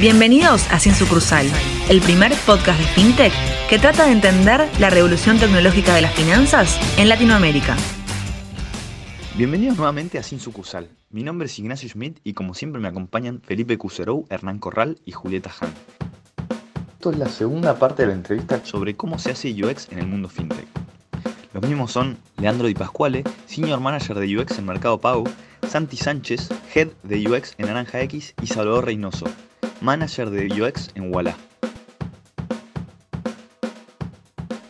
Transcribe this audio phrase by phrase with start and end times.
[0.00, 1.44] Bienvenidos a Sin Sucursal,
[1.90, 3.32] el primer podcast de FinTech
[3.68, 7.76] que trata de entender la revolución tecnológica de las finanzas en Latinoamérica.
[9.36, 10.88] Bienvenidos nuevamente a Sin Sucursal.
[11.10, 15.10] Mi nombre es Ignacio Schmidt y como siempre me acompañan Felipe Cuserou, Hernán Corral y
[15.10, 15.74] Julieta Han.
[16.92, 20.06] Esto es la segunda parte de la entrevista sobre cómo se hace UX en el
[20.06, 20.68] mundo FinTech.
[21.52, 25.24] Los mismos son Leandro Di Pasquale, Senior Manager de UX en Mercado Pago,
[25.68, 29.26] Santi Sánchez, Head de UX en Naranja X y Salvador Reynoso,
[29.80, 31.36] Manager de UX en Walla.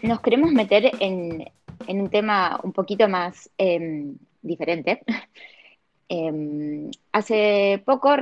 [0.02, 1.50] Nos queremos meter en,
[1.88, 5.02] un tema un poquito más em, diferente.
[6.10, 8.16] Em, hace poco,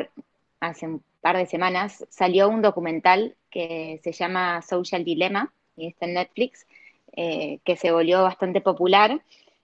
[0.58, 6.06] hace un par de semanas, salió un documental que se llama Social Dilemma, y está
[6.06, 6.66] en Netflix,
[7.12, 9.22] eh, que se volvió bastante popular,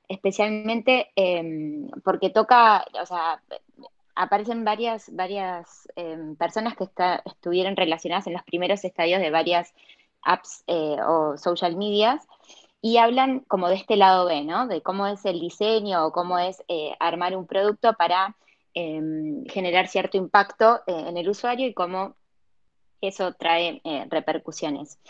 [0.08, 3.42] especialmente em, porque toca, o sea,
[4.14, 6.88] aparecen varias, varias em, personas que
[7.24, 9.74] estuvieron relacionadas en los primeros estadios de varias
[10.22, 12.26] apps eh, o social medias
[12.80, 14.66] y hablan como de este lado B, ¿no?
[14.66, 18.36] De cómo es el diseño o cómo es eh, armar un producto para
[18.74, 22.16] em, generar cierto impacto eh, en el usuario y cómo
[23.00, 25.00] eso trae repercusiones.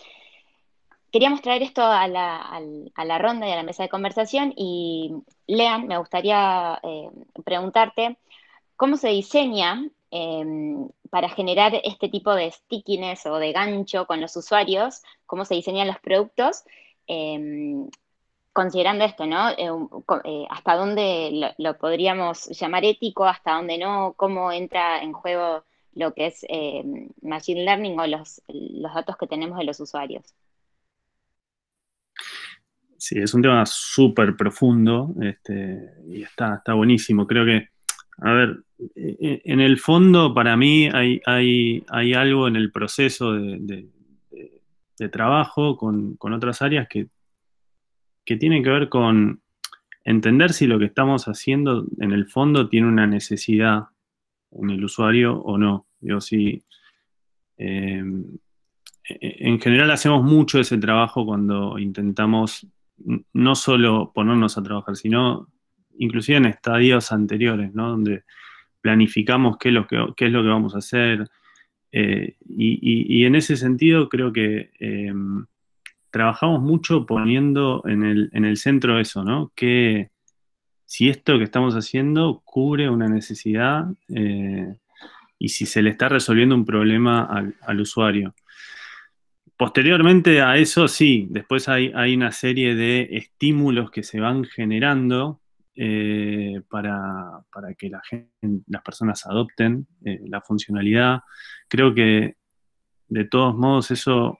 [1.10, 5.12] Queríamos traer esto a la, ronda y a la mesa de conversación y,
[5.46, 6.80] Lean, me gustaría
[7.44, 8.16] preguntarte,
[8.82, 9.80] cómo se diseña
[10.10, 15.54] em, para generar este tipo de stickiness o de gancho con los usuarios, cómo se
[15.54, 16.64] diseñan los productos,
[17.06, 17.88] em,
[18.52, 19.50] considerando esto, ¿no?
[19.50, 19.70] Eh,
[20.24, 25.62] eh, hasta dónde lo, podríamos llamar ético, hasta dónde no, cómo entra en juego
[25.94, 28.42] lo que es em, Machine Learning o los,
[28.92, 30.34] datos que tenemos de los usuarios.
[32.98, 37.28] Sí, es un tema súper profundo este, y está, está buenísimo.
[37.28, 37.68] Creo que,
[38.18, 43.88] a ver, en el fondo, para mí, hay, hay, algo en el proceso de,
[45.10, 47.08] trabajo con, otras áreas que,
[48.24, 49.40] que tiene que ver con
[50.04, 53.86] entender si lo que estamos haciendo en el fondo tiene una necesidad
[54.52, 55.86] en el usuario o no.
[56.00, 56.62] Digo, si,
[57.58, 58.02] eh,
[59.04, 62.66] en general hacemos mucho ese trabajo cuando intentamos
[63.32, 65.48] no solo ponernos a trabajar, sino
[65.98, 67.90] inclusive en estadios anteriores, ¿no?
[67.90, 68.24] Donde
[68.82, 71.28] planificamos qué es lo que, es lo que vamos a hacer.
[71.92, 75.46] Eh, y, en ese sentido creo que em,
[76.10, 79.52] trabajamos mucho poniendo en el, centro eso, ¿no?
[79.54, 80.10] Que
[80.84, 84.74] si esto que estamos haciendo cubre una necesidad eh,
[85.38, 87.24] y si se le está resolviendo un problema
[87.62, 88.34] al, usuario.
[89.56, 95.41] Posteriormente a eso, sí, después hay, una serie de estímulos que se van generando
[95.74, 97.44] eh, para,
[97.78, 98.02] que la
[98.66, 101.20] las personas adopten eh, la funcionalidad.
[101.66, 102.36] Creo que
[103.08, 104.38] de todos modos eso,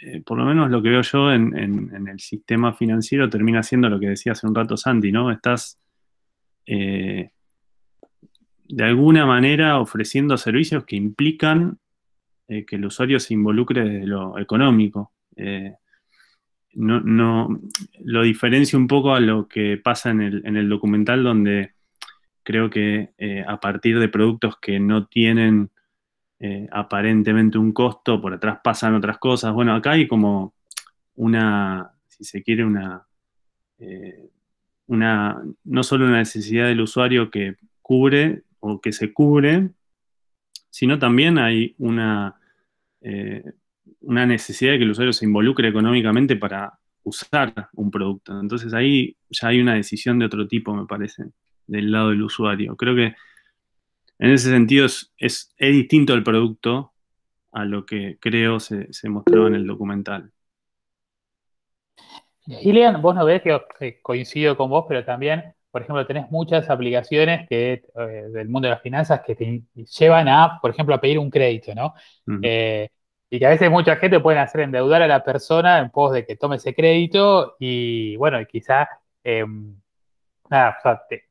[0.00, 4.00] eh, por lo menos lo que veo yo en, el sistema financiero, termina siendo lo
[4.00, 5.30] que decía hace un rato Sandy, ¿no?
[5.30, 5.78] Estás
[6.64, 7.30] de
[8.78, 11.78] alguna manera ofreciendo servicios que implican
[12.48, 15.12] que el usuario se involucre desde lo económico
[16.74, 17.60] no, no,
[18.00, 21.74] lo diferencio un poco a lo que pasa en el, documental donde
[22.42, 25.70] creo que eh, a partir de productos que no tienen
[26.40, 29.52] eh, aparentemente un costo, por atrás pasan otras cosas.
[29.52, 30.54] Bueno, acá hay como
[31.14, 33.06] una, si se quiere, una,
[33.78, 34.28] eh,
[34.86, 39.70] una, no solo una necesidad del usuario que cubre o que se cubre,
[40.70, 42.36] sino también hay una,
[44.02, 48.38] una necesidad de que el usuario se involucre económicamente para usar un producto.
[48.38, 51.24] Entonces ahí ya hay una decisión de otro tipo, me parece,
[51.66, 52.76] del lado del usuario.
[52.76, 53.14] Creo que
[54.18, 56.92] en ese sentido es, distinto el producto
[57.52, 60.30] a lo que creo se, mostró en el documental.
[62.46, 67.48] Gillian, vos no ves que coincido con vos, pero también, por ejemplo, tenés muchas aplicaciones
[67.48, 71.18] que, eh, del mundo de las finanzas que te llevan a, por ejemplo, a pedir
[71.18, 71.94] un crédito, ¿no?
[73.32, 76.26] Y que a veces mucha gente puede hacer endeudar a la persona en pos de
[76.26, 78.86] que tome ese crédito y bueno, quizá,
[79.24, 79.74] em,
[80.50, 80.76] nada,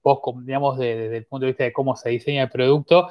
[0.02, 3.10] o vos, digamos, desde el punto de vista de cómo se diseña el producto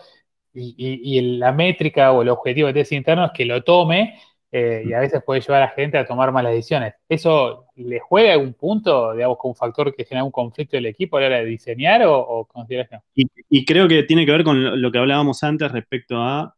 [0.52, 4.18] y, la métrica o el objetivo de ese interno es que lo tome
[4.50, 6.94] eh, y a veces puede llevar a la gente a tomar malas decisiones.
[7.08, 11.16] ¿Eso le juega algún punto, digamos, como un factor que genera un conflicto del equipo
[11.16, 13.00] a la hora de diseñar o, o consideras no?
[13.14, 16.56] y creo que tiene que ver con lo que hablábamos antes respecto a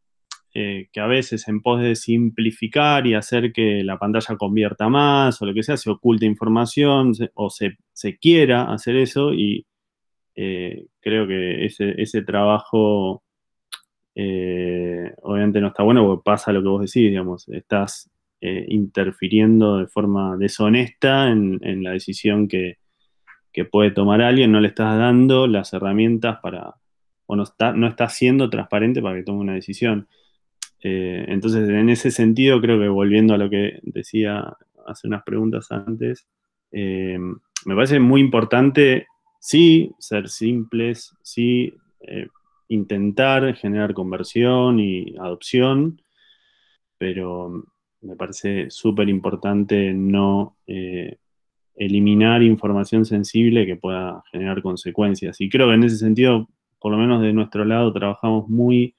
[0.55, 5.41] eh, que a veces en pos de simplificar y hacer que la pantalla convierta más
[5.41, 7.79] o lo que sea, se oculta información o se,
[8.21, 9.67] quiera hacer eso y
[10.37, 13.23] eh, creo que ese, trabajo
[14.15, 18.11] eh, obviamente no está bueno porque pasa lo que vos decís, digamos, estás
[18.43, 22.79] interfiriendo de forma deshonesta en, la decisión que,
[23.71, 26.75] puede tomar alguien, no le estás dando las herramientas para,
[27.27, 30.09] o no está, no está siendo transparente para que tome una decisión.
[30.83, 34.57] Eh, entonces, en ese sentido, creo que volviendo a lo que decía
[34.87, 36.27] hace unas preguntas antes,
[36.73, 39.07] me parece muy importante,
[39.39, 41.75] sí, ser simples, sí,
[42.69, 46.01] intentar generar conversión y adopción,
[46.99, 47.65] pero
[48.01, 51.19] me parece súper importante no eh,
[51.77, 55.41] eliminar información sensible que pueda generar consecuencias.
[55.41, 56.49] Y creo que en ese sentido,
[56.81, 58.95] por lo menos de nuestro lado, trabajamos muy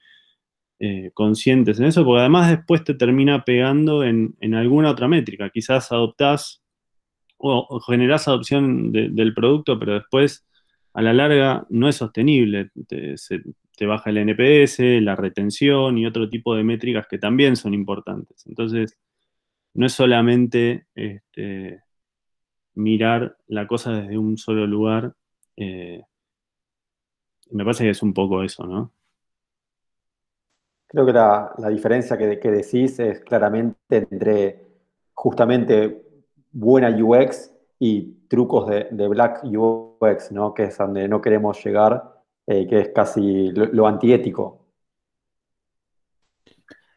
[0.85, 5.49] eh, conscientes en eso, porque además después te termina pegando en, alguna otra métrica.
[5.49, 6.61] Quizás adoptás
[7.37, 10.45] o, generás adopción del producto, pero después
[10.93, 12.69] a la larga no es sostenible
[13.75, 18.45] te baja el NPS, la retención y otro tipo de métricas que también son importantes.
[18.47, 18.99] Entonces,
[19.73, 21.81] no es solamente este,
[22.75, 25.15] mirar la cosa desde un solo lugar.
[25.57, 26.01] Eh,
[27.51, 28.91] me parece que es un poco eso, ¿no?
[30.93, 34.65] Creo que la, diferencia que, decís es claramente entre
[35.13, 36.05] justamente
[36.51, 40.53] buena UX y trucos de, de black UX, ¿no?
[40.53, 42.13] Que es donde no queremos llegar
[42.45, 44.67] eh, que es casi lo, antiético.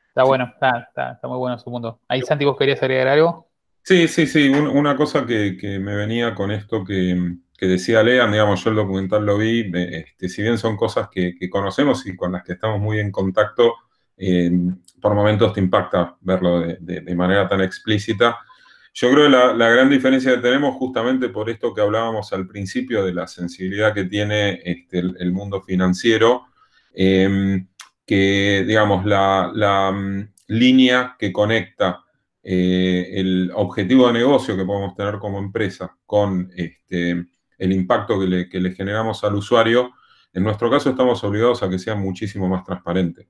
[0.08, 2.00] Está bueno, está, muy bueno su mundo.
[2.08, 3.48] Ahí, Santi, ¿vos querías agregar algo?
[3.82, 4.48] Sí, sí, sí.
[4.48, 9.38] una cosa que, me venía con esto que, decía Lean, digamos, yo el documental lo
[9.38, 13.12] vi, este, si bien son cosas que, conocemos y con las que estamos muy en
[13.12, 13.74] contacto,
[14.16, 14.50] eh,
[15.00, 18.38] por momentos te impacta verlo de manera tan explícita.
[18.98, 19.28] Yo creo que
[19.58, 23.92] la, gran diferencia que tenemos justamente por esto que hablábamos al principio de la sensibilidad
[23.92, 26.46] que tiene este, el, mundo financiero,
[26.94, 27.68] em,
[28.06, 32.04] que digamos la, mm, línea que conecta
[32.42, 37.26] eh, el objetivo de negocio que podemos tener como empresa con este,
[37.58, 38.26] el impacto que
[38.60, 39.92] le, generamos al usuario,
[40.32, 43.28] en nuestro caso estamos obligados a que sea muchísimo más transparente.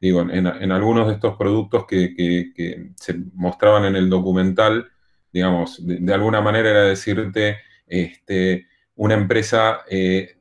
[0.00, 4.88] Digo, en, algunos de estos productos que, se mostraban en el documental,
[5.32, 10.38] digamos, de, alguna manera era decirte, este, una empresa, eh,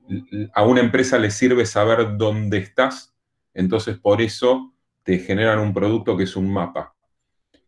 [0.54, 3.15] a una empresa le sirve saber dónde estás,
[3.54, 4.74] entonces por eso
[5.04, 6.94] te generan un producto que es un mapa,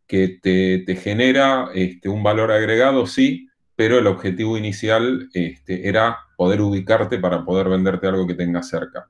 [0.06, 6.62] que te, genera este, un valor agregado, sí, pero el objetivo inicial este, era poder
[6.62, 9.08] ubicarte para poder venderte algo que tengas cerca.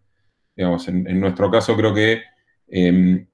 [0.55, 2.21] Digamos, en, nuestro caso creo que
[2.69, 3.27] em,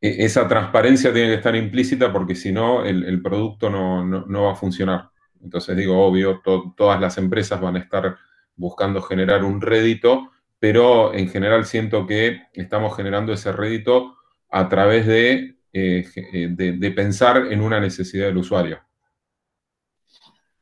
[0.00, 4.56] e, esa transparencia tiene que estar implícita porque si no, el, producto no, va a
[4.56, 5.10] funcionar.
[5.42, 6.42] Entonces digo, obvio,
[6.76, 8.16] todas las empresas van a estar
[8.56, 14.16] buscando generar un rédito, pero en general siento que estamos generando ese rédito
[14.50, 18.80] a través de, eh, eh, de, pensar en una necesidad del usuario.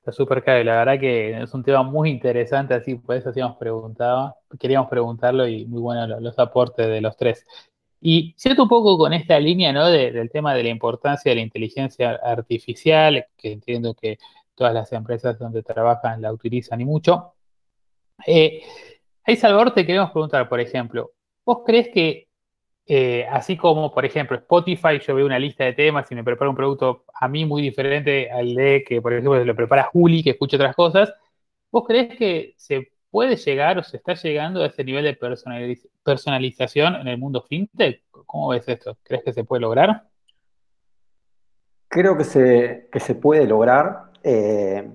[0.02, 3.30] Está súper claro, la verdad que es un tema muy interesante, así por eso
[4.58, 7.46] queríamos preguntarlo y muy buenos los aportes de los tres.
[8.00, 9.86] Y cierto un poco con esta línea ¿no?
[9.86, 14.18] del tema de la importancia de la inteligencia artificial, que entiendo que
[14.56, 17.34] todas las empresas donde trabajan la utilizan y mucho.
[18.26, 18.64] Eh,
[19.36, 21.12] Salvador, te queremos preguntar, por ejemplo,
[21.46, 22.26] ¿vos crees que,
[22.86, 26.50] eh, así como, por ejemplo, Spotify, yo veo una lista de temas y me preparo
[26.50, 30.22] un producto a mí muy diferente al de que, por ejemplo, se lo prepara Juli,
[30.22, 31.14] que escucha otras cosas,
[31.70, 35.18] ¿vos crees que se puede llegar o se está llegando a ese nivel de
[36.02, 38.02] personalización en el mundo fintech?
[38.10, 38.96] ¿Cómo ves esto?
[39.04, 40.08] ¿Crees que se puede lograr?
[41.88, 44.10] Creo que se, se puede lograr.
[44.24, 44.90] Eh,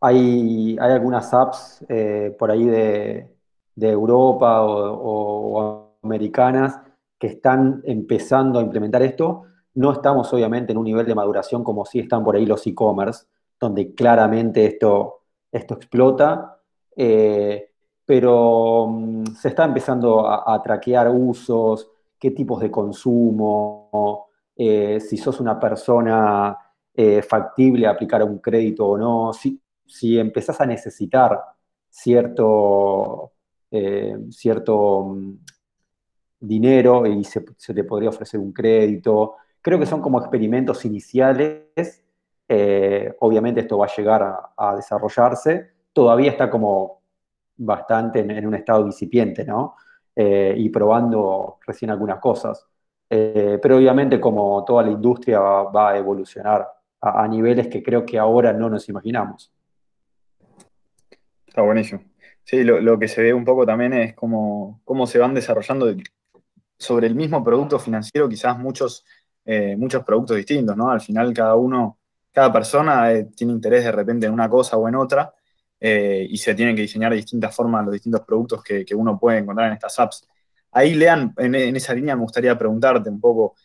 [0.00, 3.28] hay, hay, algunas apps eh, por ahí de,
[3.76, 6.80] Europa o, americanas
[7.22, 9.44] que están empezando a implementar esto.
[9.74, 13.26] No estamos obviamente en un nivel de maduración como si están por ahí los e-commerce,
[13.60, 15.20] donde claramente esto,
[15.52, 16.58] esto explota
[16.96, 17.70] eh,
[18.04, 24.26] pero mm, se está empezando a, traquear usos, qué tipos de consumo,
[24.56, 26.58] eh, si sos una persona
[26.92, 31.40] eh, factible a aplicar un crédito o no, si, si empezás a necesitar
[31.88, 33.30] cierto,
[34.30, 35.34] cierto mm,
[36.42, 39.36] dinero y se, te podría ofrecer un crédito.
[39.60, 42.04] Creo que son como experimentos iniciales.
[43.20, 47.02] obviamente esto va a llegar a desarrollarse, todavía está como
[47.56, 49.76] bastante en, un estado incipiente, ¿no?
[50.14, 52.66] Eh, y probando recién algunas cosas.
[53.08, 56.66] Eh, pero obviamente como toda la industria va, a evolucionar
[57.00, 59.52] a, niveles que creo que ahora no nos imaginamos.
[61.46, 62.02] Está buenísimo.
[62.44, 65.86] Sí, lo, que se ve un poco también es cómo, cómo se van desarrollando
[66.78, 69.04] sobre el mismo producto financiero quizás muchos,
[69.44, 70.90] eh, muchos productos distintos, ¿no?
[70.90, 71.98] Al final cada uno,
[72.32, 75.34] cada persona eh, tiene interés de repente en una cosa o en otra
[75.84, 79.66] y se tienen que diseñar de distintas formas los distintos productos que, uno puede encontrar
[79.66, 80.28] en estas apps.
[80.70, 83.56] Ahí, Lean, en, esa línea me gustaría preguntarte un poco,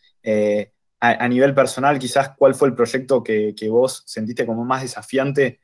[0.98, 5.60] a, nivel personal, quizás, ¿cuál fue el proyecto que, vos sentiste como más desafiante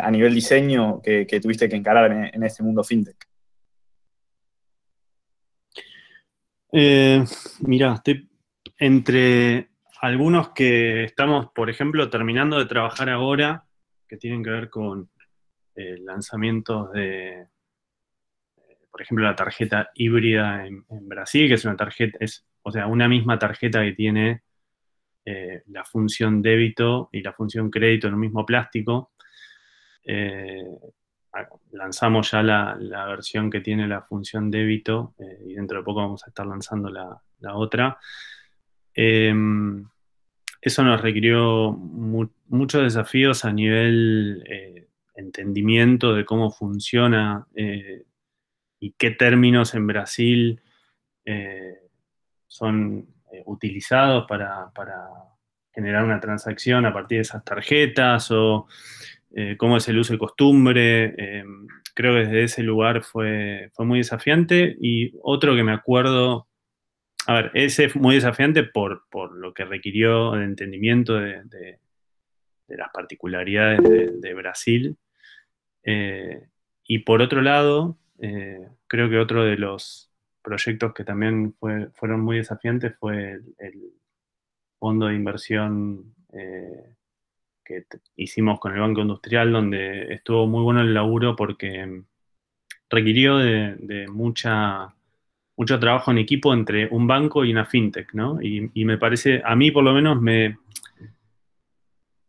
[0.00, 3.33] a nivel diseño que, tuviste que encarar en, en este mundo fintech?
[6.76, 7.24] Eh,
[7.60, 8.28] mira, estoy
[8.80, 9.68] entre
[10.00, 13.64] algunos que estamos, por ejemplo, terminando de trabajar ahora,
[14.08, 15.08] que tienen que ver con
[15.76, 22.18] eh, lanzamientos de, eh, por ejemplo, la tarjeta híbrida en, Brasil, que es una tarjeta,
[22.20, 24.42] es, o sea, una misma tarjeta que tiene
[25.68, 29.12] la función débito y la función crédito en un mismo plástico
[31.72, 36.24] lanzamos ya la, versión que tiene la función débito eh, y dentro de poco vamos
[36.24, 37.20] a estar lanzando la,
[37.54, 37.98] otra.
[38.94, 39.84] Em,
[40.60, 48.04] eso nos requirió muchos desafíos a nivel eh, entendimiento de cómo funciona eh,
[48.80, 50.60] y qué términos en Brasil
[52.46, 53.08] son
[53.46, 55.08] utilizados para, para
[55.74, 58.66] generar una transacción a partir de esas tarjetas o
[59.36, 61.14] eh, cómo es el uso y costumbre.
[61.18, 61.44] Eh,
[61.94, 64.76] creo que desde ese lugar fue, fue muy desafiante.
[64.80, 66.46] Y otro que me acuerdo,
[67.26, 69.02] a ver, ese fue muy desafiante por,
[69.34, 71.78] lo que requirió de entendimiento de,
[72.68, 73.80] las particularidades
[74.20, 74.96] de, Brasil.
[75.82, 76.48] Eh,
[76.86, 77.98] y por otro lado,
[78.86, 80.12] creo que otro de los
[80.42, 81.54] proyectos que también
[81.94, 83.92] fueron muy desafiantes fue el,
[84.78, 86.14] fondo de inversión
[87.64, 92.02] que hicimos con el Banco Industrial, donde estuvo muy bueno el laburo porque
[92.90, 94.94] requirió de, mucha,
[95.56, 98.40] mucho trabajo en equipo entre un banco y una fintech, ¿no?
[98.42, 100.58] Y, me parece, a mí por lo menos me,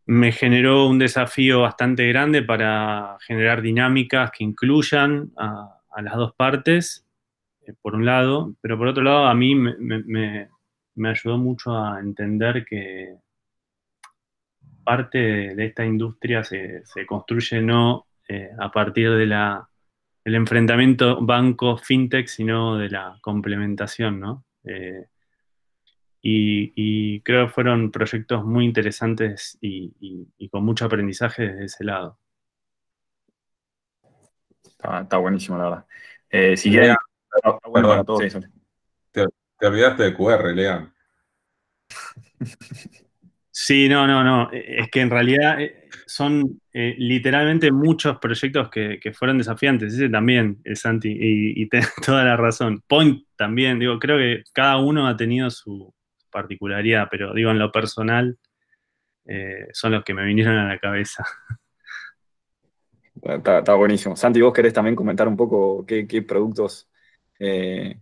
[0.06, 7.06] me generó un desafío bastante grande para generar dinámicas que incluyan a, las dos partes,
[7.65, 12.65] eh, por un lado, pero por otro lado a mí me ayudó mucho a entender
[12.65, 13.15] que
[14.86, 19.68] parte de, esta industria se, construye no eh, a partir de la,
[20.24, 24.46] del enfrentamiento banco-fintech, sino de la complementación, ¿no?
[24.63, 25.08] Eh,
[26.27, 32.18] y, creo que fueron proyectos muy interesantes y, con mucho aprendizaje desde ese lado.
[35.01, 35.86] Está, buenísimo, la verdad.
[36.30, 36.96] Eh, si quieren...
[39.12, 39.25] te,
[39.60, 40.94] te, olvidaste de QR, Lean.
[43.58, 44.52] Sí, no, no, no.
[44.52, 49.94] E, es que en realidad eh, son eh, literalmente muchos proyectos que, fueron desafiantes.
[49.94, 52.84] Ese también, es Santi, y, y tenés toda la razón.
[52.86, 55.94] Point también, digo, creo que cada uno ha tenido su
[56.30, 58.38] particularidad, pero digo, en lo personal,
[59.26, 61.26] eh, son los que me vinieron a la cabeza.
[63.24, 64.18] Está, buenísimo.
[64.18, 66.90] Santi, ¿vos querés también comentar un poco qué, productos
[67.40, 68.02] te,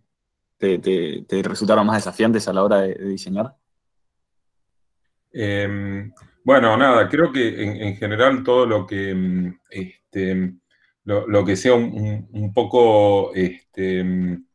[1.44, 3.56] resultaron más desafiantes a la hora de diseñar?
[5.34, 6.14] Em,
[6.44, 10.54] bueno, nada, creo que en, general todo lo que, em, este,
[11.06, 14.46] lo, que sea un, poco este, em,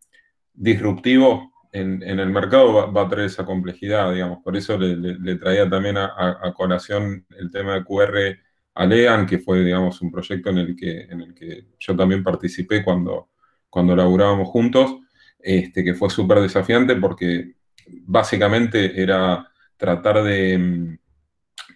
[0.54, 4.38] disruptivo en, el mercado va, a traer esa complejidad, digamos.
[4.42, 8.38] Por eso le, traía también a, colación el tema de QR
[8.74, 12.22] a Lean, que fue, digamos, un proyecto en el que, en el que yo también
[12.22, 13.30] participé cuando,
[13.68, 14.96] cuando laburábamos juntos,
[15.40, 17.54] este, que fue súper desafiante porque
[18.02, 20.98] básicamente era tratar de,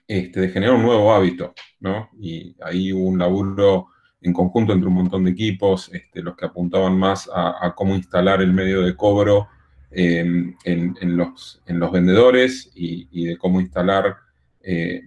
[0.06, 2.10] este, de generar un nuevo hábito, ¿no?
[2.20, 3.86] Y ahí hubo un laburo
[4.20, 8.42] en conjunto entre un montón de equipos, este, los que apuntaban más a, cómo instalar
[8.42, 9.48] el medio de cobro
[9.90, 14.16] em, en, los, en, los, vendedores y, de cómo instalar
[14.60, 15.02] eh,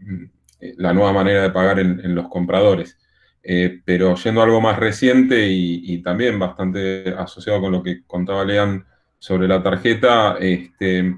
[0.77, 2.97] la nueva manera de pagar en, los compradores.
[3.43, 8.03] Eh, pero yendo a algo más reciente y, y, también bastante asociado con lo que
[8.05, 8.85] contaba Lean
[9.19, 11.15] sobre la tarjeta, este,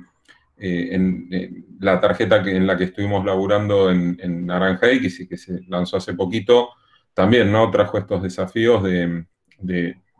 [0.59, 5.27] eh, en, eh, la tarjeta que, en la que estuvimos laburando en, Naranja X y
[5.27, 6.69] que se lanzó hace poquito,
[7.13, 7.69] también ¿no?
[7.69, 9.25] trajo estos desafíos de,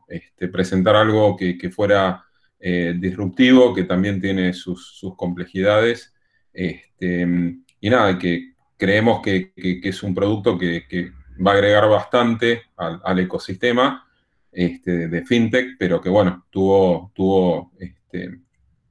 [0.07, 2.23] este, presentar algo que, fuera
[2.59, 6.13] eh, disruptivo, que también tiene sus, complejidades.
[6.53, 7.27] Este,
[7.79, 11.11] y nada, que creemos que, es un producto que,
[11.45, 14.07] va a agregar bastante al, ecosistema
[14.51, 17.71] este, de fintech, pero que bueno, tuvo, tuvo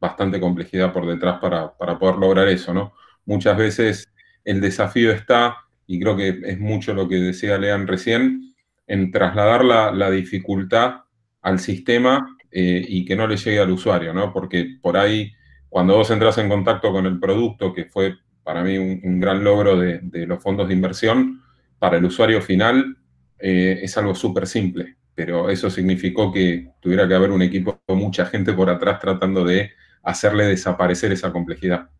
[0.01, 2.93] bastante complejidad por detrás para, poder lograr eso, ¿no?
[3.25, 4.09] Muchas veces
[4.45, 8.55] el desafío está, y creo que es mucho lo que decía Lean recién,
[8.87, 11.01] en trasladar la, dificultad
[11.43, 14.33] al sistema y que no le llegue al usuario, ¿no?
[14.33, 15.33] Porque por ahí,
[15.69, 19.77] cuando vos entras en contacto con el producto, que fue para mí un, gran logro
[19.77, 21.43] de, los fondos de inversión,
[21.79, 22.97] para el usuario final
[23.39, 28.53] es algo súper simple, pero eso significó que tuviera que haber un equipo mucha gente
[28.53, 29.73] por atrás tratando de
[30.07, 31.91] hacerle desaparecer esa complejidad.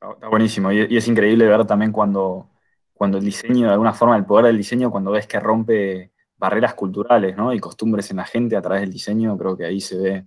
[0.00, 0.70] Está buenísimo.
[0.70, 2.50] Y, es increíble ver también cuando,
[2.92, 6.74] cuando el diseño, de alguna forma, el poder del diseño, cuando ves que rompe barreras
[6.74, 7.54] culturales ¿no?
[7.54, 10.26] y costumbres en la gente a través del diseño, creo que ahí se ve,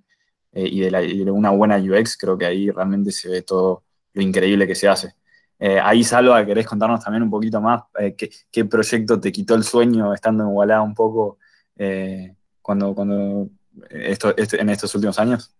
[0.53, 3.83] eh, y, de una buena UX, creo que ahí realmente se ve todo
[4.13, 5.13] lo increíble que se hace.
[5.59, 9.63] Eh, ahí, Salva, ¿querés contarnos también un poquito más eh, qué, proyecto te quitó el
[9.63, 11.38] sueño estando en Wallah un poco
[12.62, 13.50] cuando, cuando
[13.89, 15.57] esto, este, en estos últimos años?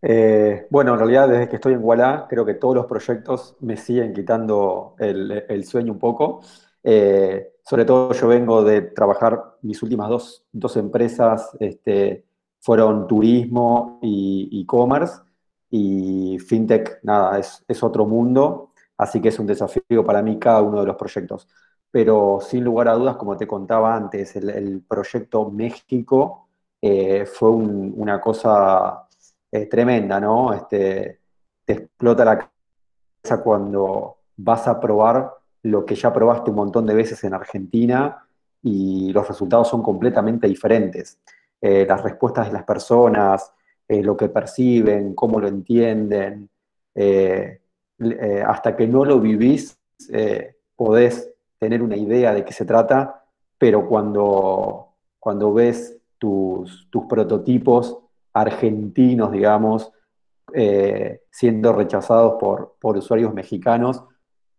[0.00, 3.76] Eh, bueno, en realidad desde que estoy en Walla, creo que todos los proyectos me
[3.76, 6.40] siguen quitando el, sueño un poco.
[6.82, 10.08] Eh, sobre todo yo vengo de trabajar, mis últimas
[10.52, 12.24] dos, empresas este,
[12.60, 15.22] fueron turismo y e-commerce
[15.70, 20.80] y fintech, nada, es, otro mundo, así que es un desafío para mí cada uno
[20.80, 21.48] de los proyectos.
[21.90, 26.48] Pero sin lugar a dudas, como te contaba antes, el, proyecto México
[26.80, 29.07] eh, fue una cosa
[29.50, 30.52] tremenda, ¿no?
[30.52, 31.20] Este,
[31.64, 36.94] te explota la cabeza cuando vas a probar lo que ya probaste un montón de
[36.94, 38.24] veces en Argentina
[38.62, 41.18] y los resultados son completamente diferentes.
[41.60, 43.52] Eh, las respuestas de las personas,
[43.86, 46.48] eh, lo que perciben, cómo lo entienden,
[46.94, 47.60] eh,
[48.46, 49.78] hasta que no lo vivís,
[50.76, 53.24] podés tener una idea de qué se trata,
[53.58, 57.98] pero cuando, cuando ves tus, tus prototipos
[58.32, 59.92] argentinos, digamos,
[60.54, 64.04] eh, siendo rechazados por, por usuarios mexicanos,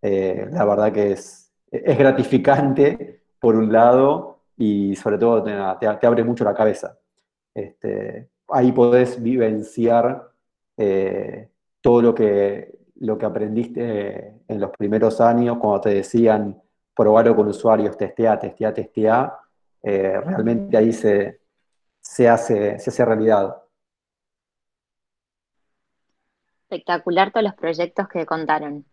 [0.02, 6.24] eh, la verdad que es, es gratificante por un lado y sobre todo te, abre
[6.24, 6.98] mucho la cabeza.
[7.56, 10.30] Este, ahí podés vivenciar
[10.78, 11.50] eh,
[11.82, 16.62] todo lo que, lo que aprendiste en los primeros años cuando te decían
[16.96, 19.40] probarlo con usuarios, testea, testea, testea.
[19.82, 21.40] realmente ahí se,
[22.10, 23.56] se, hace, se hace realidad
[26.64, 28.86] espectacular todos los proyectos que contaron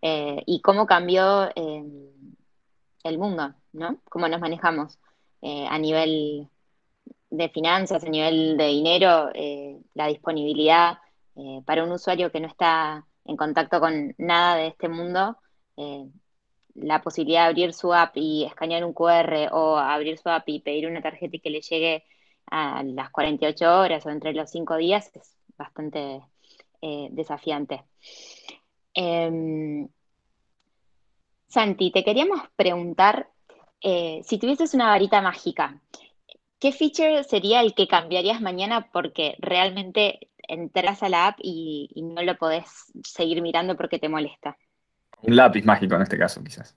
[0.00, 1.84] eh, y cómo cambió eh,
[3.04, 3.98] el mundo, ¿no?
[4.08, 4.98] Cómo nos manejamos
[5.42, 6.48] eh, a nivel
[7.28, 9.30] de finanzas, a nivel de dinero,
[9.94, 10.98] la disponibilidad
[11.64, 15.38] para un usuario que no está en contacto con nada de este mundo,
[16.74, 20.60] la posibilidad de abrir su app y escanear un QR o abrir su app y
[20.60, 22.04] pedir una tarjeta y que le llegue
[22.52, 26.20] a las 48 horas o entre los 5 días es bastante
[26.82, 27.82] eh, desafiante.
[28.92, 29.88] Em,
[31.48, 33.30] Santi, te queríamos preguntar,
[33.80, 35.80] eh, si tuvieses una varita mágica,
[36.58, 42.22] ¿qué feature sería el que cambiarías mañana porque realmente entras a la app y, no
[42.22, 42.66] lo podés
[43.02, 44.58] seguir mirando porque te molesta?
[45.22, 46.76] Un lápiz mágico en este caso, quizás.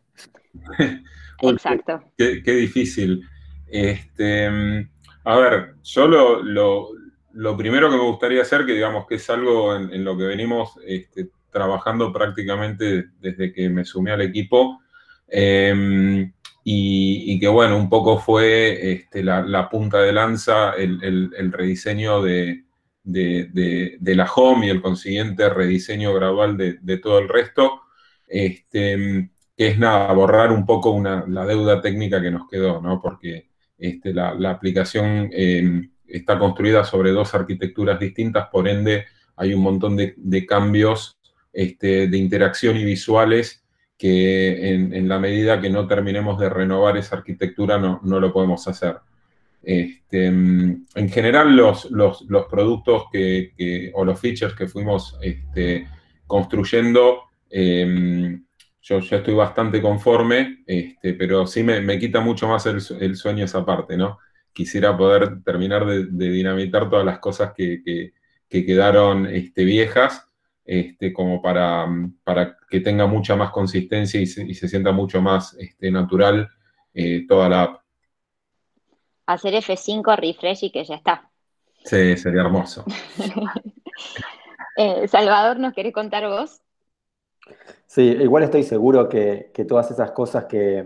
[1.42, 2.02] Exacto.
[2.18, 3.28] Qué, difícil.
[3.68, 4.88] Este,
[5.26, 6.90] a ver, yo lo,
[7.36, 10.80] lo primero que me gustaría hacer, que digamos que es algo en, lo que venimos
[10.86, 14.80] este, trabajando prácticamente desde que me sumé al equipo,
[15.28, 16.32] em,
[16.64, 22.64] y, que bueno, un poco fue este, la, punta de lanza, el, rediseño de,
[23.04, 27.82] la home y el consiguiente rediseño gradual de, todo el resto,
[28.28, 33.02] este, que es nada, borrar un poco la deuda técnica que nos quedó, ¿no?
[33.02, 39.62] Porque este, la, aplicación em, está construida sobre dos arquitecturas distintas, por ende hay un
[39.62, 41.18] montón de, cambios
[41.52, 43.64] este, de interacción y visuales
[43.98, 48.98] que en, la medida que no terminemos de renovar esa arquitectura no, lo podemos hacer.
[49.64, 51.88] Este, en general los,
[52.50, 55.18] productos que, o los features que fuimos
[56.28, 58.45] construyendo, em,
[58.86, 60.64] yo ya estoy bastante conforme,
[61.02, 64.20] pero sí me, quita mucho más el, el, sueño esa parte, ¿no?
[64.56, 68.14] quisiera poder terminar de, dinamitar todas las cosas que,
[68.50, 70.32] quedaron este, viejas,
[70.64, 71.86] este, como para,
[72.24, 76.50] para, que tenga mucha más consistencia y se, sienta mucho más este, natural
[76.94, 77.82] eh, toda la app.
[79.26, 81.30] Hacer F5 refresh y que ya está.
[81.84, 82.86] Sí, sería hermoso.
[84.78, 86.62] Eh, Salvador, ¿nos querés contar vos?
[87.86, 90.86] Sí, igual estoy seguro que todas esas cosas que,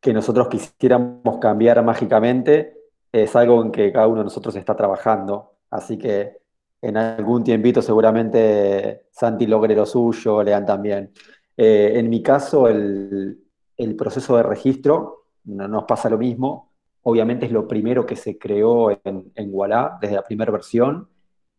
[0.00, 2.76] que nosotros quisiéramos cambiar mágicamente
[3.12, 5.54] es algo en que cada uno de nosotros está trabajando.
[5.70, 6.38] Así que
[6.80, 11.12] en algún tiempito seguramente Santi logre lo suyo, Lean también.
[11.56, 13.44] Eh, en mi caso, el,
[13.96, 16.72] proceso de registro no nos pasa lo mismo.
[17.02, 19.52] obviamente es lo primero que se creó en, en
[20.00, 21.08] desde la primera versión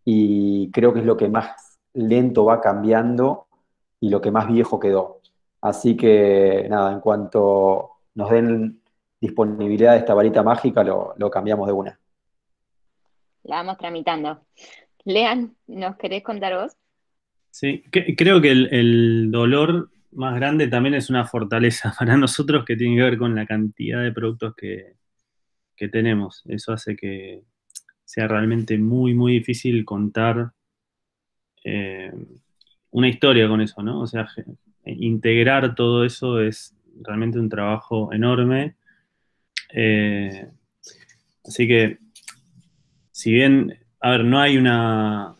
[0.05, 3.47] y creo que es lo que más lento va cambiando
[3.99, 5.21] y lo que más viejo quedó.
[5.61, 8.81] Así que nada, en cuanto nos den
[9.19, 11.99] disponibilidad de esta varita mágica, lo, cambiamos de una.
[13.43, 14.41] La vamos tramitando.
[15.05, 16.75] Lean, ¿nos querés contar vos?
[17.51, 22.95] Sí, creo que el, dolor más grande también es una fortaleza para nosotros que tiene
[22.95, 24.97] que ver con la cantidad de productos que,
[25.91, 26.43] tenemos.
[26.45, 27.41] Eso hace que
[28.03, 30.51] sea realmente muy, muy difícil contar
[31.63, 32.11] eh,
[32.91, 34.01] una historia con eso, ¿no?
[34.01, 34.27] O sea,
[34.85, 38.75] integrar todo eso es realmente un trabajo enorme.
[39.73, 40.47] Eh,
[41.45, 41.99] así que,
[43.11, 45.35] si bien, a ver, no hay una,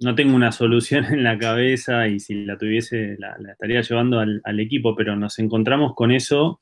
[0.00, 4.60] no tengo una solución en la cabeza y si la tuviese la, estaría llevando al,
[4.60, 6.60] equipo, pero nos encontramos con eso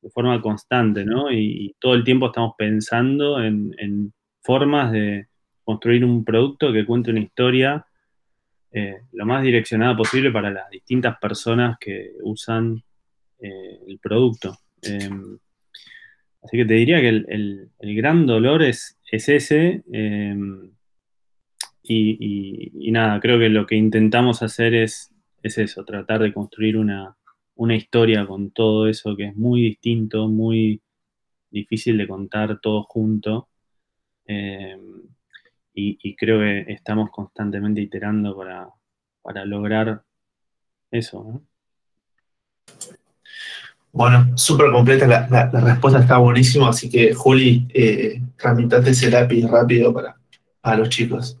[0.00, 1.30] de forma constante, ¿no?
[1.30, 4.12] Y, todo el tiempo estamos pensando en,
[4.44, 5.28] formas de
[5.62, 7.86] construir un producto que cuente una historia
[8.74, 12.82] eh, lo más direccionada posible para las distintas personas que usan
[13.38, 14.56] eh, el producto.
[14.80, 15.38] Em,
[16.42, 19.82] así que te diría que el, gran dolor es, ese.
[19.92, 20.70] Em,
[21.82, 27.16] y, nada, creo que lo que intentamos hacer es, eso, tratar de construir una,
[27.76, 30.80] historia con todo eso que es muy distinto, muy
[31.50, 33.48] difícil de contar todo junto.
[34.26, 34.91] Em,
[35.74, 40.02] y, creo que estamos constantemente iterando para, lograr
[40.90, 41.42] eso.
[43.92, 49.92] Bueno, súper completa la, respuesta, está buenísima, así que Juli, eh, tramitate ese lápiz rápido
[49.92, 50.16] para,
[50.60, 51.38] para los chicos.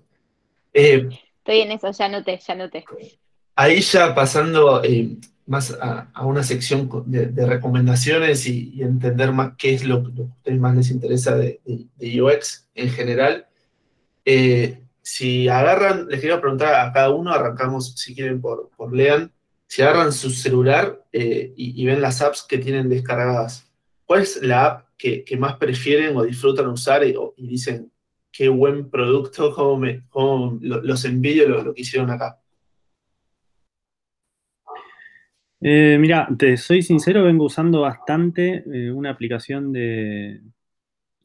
[0.72, 2.84] Eh, Estoy en eso, ya noté, ya noté.
[3.56, 5.16] Ahí ya pasando eh,
[5.46, 10.60] más a, una sección de, recomendaciones y, entender más qué es lo, que a ustedes
[10.60, 11.60] más les interesa de,
[12.00, 13.46] UX en general.
[14.24, 19.32] Eh, si agarran, les quiero preguntar a cada uno, arrancamos si quieren por, por Lean,
[19.66, 23.70] si agarran su celular y, ven las apps que tienen descargadas,
[24.04, 27.90] ¿cuál es la app que, más prefieren o disfrutan usar y dicen,
[28.32, 32.38] qué buen producto, cómo, los envidio lo, que hicieron acá.
[35.60, 40.40] Eh, mira, te soy sincero, vengo usando bastante eh, una aplicación de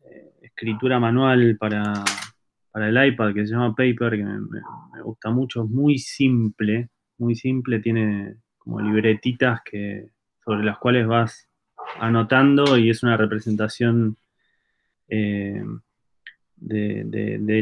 [0.06, 2.04] eh, escritura manual para,
[2.84, 7.80] el iPad que se llama Paper, que me, gusta mucho, es muy simple, muy simple,
[7.80, 10.10] tiene como libretitas que,
[10.44, 11.48] sobre las cuales vas
[12.00, 14.18] anotando y es una representación
[15.08, 15.64] de,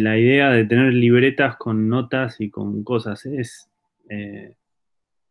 [0.02, 3.26] la idea de tener libretas con notas y con cosas.
[3.26, 3.70] Es,
[4.10, 4.56] eh,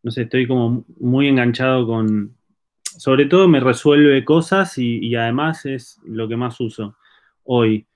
[0.03, 2.35] no sé, estoy como muy enganchado con,
[2.83, 6.97] sobre todo me resuelve cosas y, además es lo que más uso
[7.43, 7.87] hoy.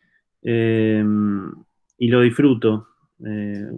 [0.42, 1.04] Eh,
[2.00, 2.88] y lo disfruto.
[3.24, 3.70] Eh,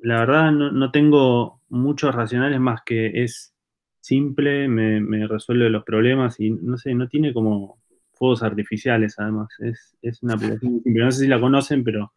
[0.00, 3.54] la verdad no, tengo muchos racionales más que es
[4.00, 7.80] simple, me, me resuelve los problemas y no sé, no tiene como
[8.20, 9.48] fuegos artificiales, además.
[9.58, 11.04] Es, una aplicación muy simple.
[11.04, 12.12] No sé si la conocen, pero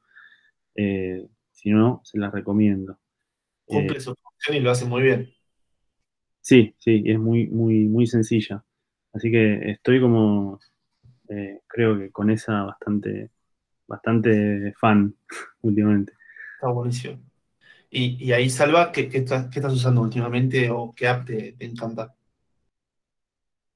[0.75, 2.99] eh, si no, se la recomiendo.
[3.65, 5.33] Cumple eh, su función y lo hace muy bien.
[6.41, 8.63] Sí, sí, es muy, muy, muy sencilla.
[9.13, 10.59] Así que estoy como,
[11.29, 13.29] eh, creo que con esa bastante,
[13.87, 15.15] bastante fan
[15.61, 16.13] últimamente.
[16.55, 17.19] Está buenísimo.
[17.89, 22.15] Y, ahí, Salva, ¿qué, estás, usando últimamente o qué app te, te encanta?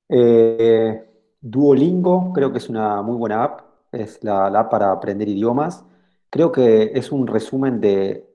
[0.10, 1.08] Eh,
[1.41, 5.86] Duolingo creo que es una muy buena app, es la, app para aprender idiomas.
[6.30, 8.26] Creo que es un resumen de,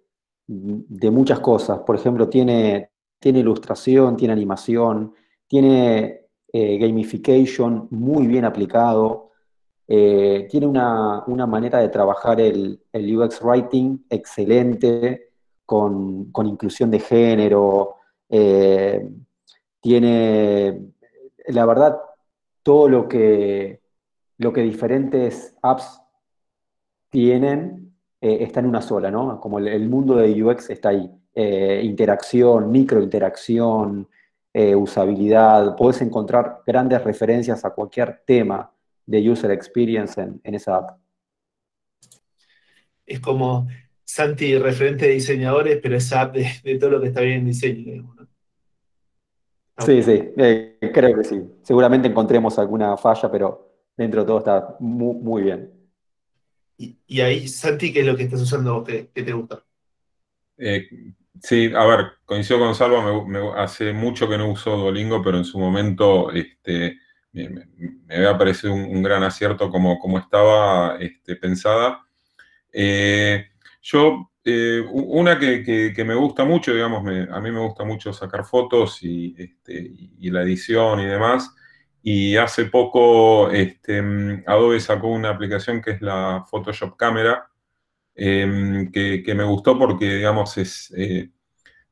[1.11, 1.81] muchas cosas.
[1.81, 5.15] Por ejemplo, tiene, tiene ilustración, tiene animación,
[5.49, 9.32] tiene eh, gamification muy bien aplicado,
[9.89, 15.31] eh, tiene una, manera de trabajar el, UX Writing excelente,
[15.67, 17.97] con, inclusión de género.
[18.29, 19.09] Eh,
[19.81, 20.93] tiene,
[21.49, 21.99] la verdad,
[22.63, 23.81] todo lo que,
[24.39, 26.01] lo que diferentes apps
[27.11, 29.41] tienen eh, está en una sola, ¿no?
[29.41, 31.11] Como el, mundo de UX está ahí.
[31.35, 34.07] Interacción, microinteracción,
[34.77, 35.77] usabilidad.
[35.77, 38.71] Puedes encontrar grandes referencias a cualquier tema
[39.13, 40.99] de user experience en, esa app.
[43.05, 43.69] Es como
[44.05, 48.17] Santi, referente de diseñadores, pero es app de, todo lo que está bien en diseño.
[49.79, 51.43] Sí, sí, eh, creo que sí.
[51.63, 55.71] Seguramente encontremos alguna falla, pero dentro de todo está muy, bien.
[56.79, 59.63] Y, ahí, Santi, ¿qué es lo que estás usando que, te gusta?
[60.57, 60.89] Eh,
[61.43, 63.05] sí, a ver, coincido con Salva,
[63.57, 66.97] hace mucho que no uso Duolingo, pero en su momento este,
[67.33, 67.67] me,
[68.11, 72.07] había parecido un, gran acierto como, como estaba este, pensada.
[72.73, 73.47] Eh,
[73.83, 79.03] yo, eh, una que, me gusta mucho, digamos, a mí me gusta mucho sacar fotos
[79.03, 79.75] y, este,
[80.19, 81.55] y, la edición y demás.
[82.03, 84.03] Y hace poco este,
[84.47, 87.49] Adobe sacó una aplicación que es la Photoshop Camera,
[88.15, 91.31] em, que, me gustó porque, digamos, es, eh,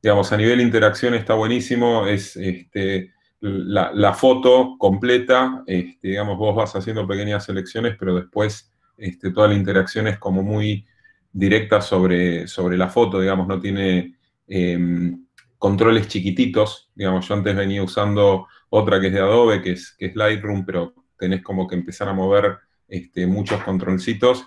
[0.01, 6.75] digamos, a nivel interacción está buenísimo, es este, la, foto completa, este, digamos, vos vas
[6.75, 10.85] haciendo pequeñas selecciones, pero después este, toda la interacción es como muy
[11.33, 14.15] directa sobre, sobre la foto, digamos, no tiene
[14.47, 15.25] em,
[15.57, 20.07] controles chiquititos, digamos, yo antes venía usando otra que es de Adobe, que es, que
[20.07, 24.45] es Lightroom, pero tenés como que empezar a mover este, muchos controlcitos,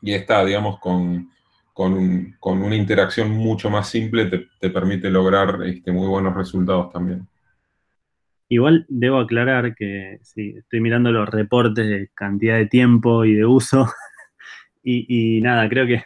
[0.00, 1.30] y esta, digamos, con,
[1.72, 7.28] con, una interacción mucho más simple te, permite lograr este, muy buenos resultados también.
[8.52, 13.46] Igual debo aclarar que sí, estoy mirando los reportes de cantidad de tiempo y de
[13.46, 13.86] uso.
[14.84, 16.04] y, nada, creo que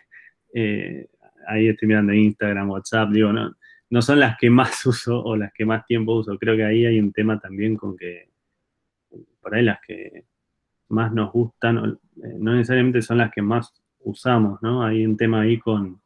[0.55, 1.09] eh,
[1.49, 3.53] ahí estoy mirando Instagram, WhatsApp, digo, no,
[3.91, 6.39] no son las que más uso o las que más tiempo uso.
[6.39, 8.29] Creo que ahí hay un tema también con que
[9.41, 10.27] por ahí las que
[10.91, 14.85] más nos gustan, eh, no necesariamente son las que más usamos, ¿no?
[14.85, 16.01] Hay un tema ahí con,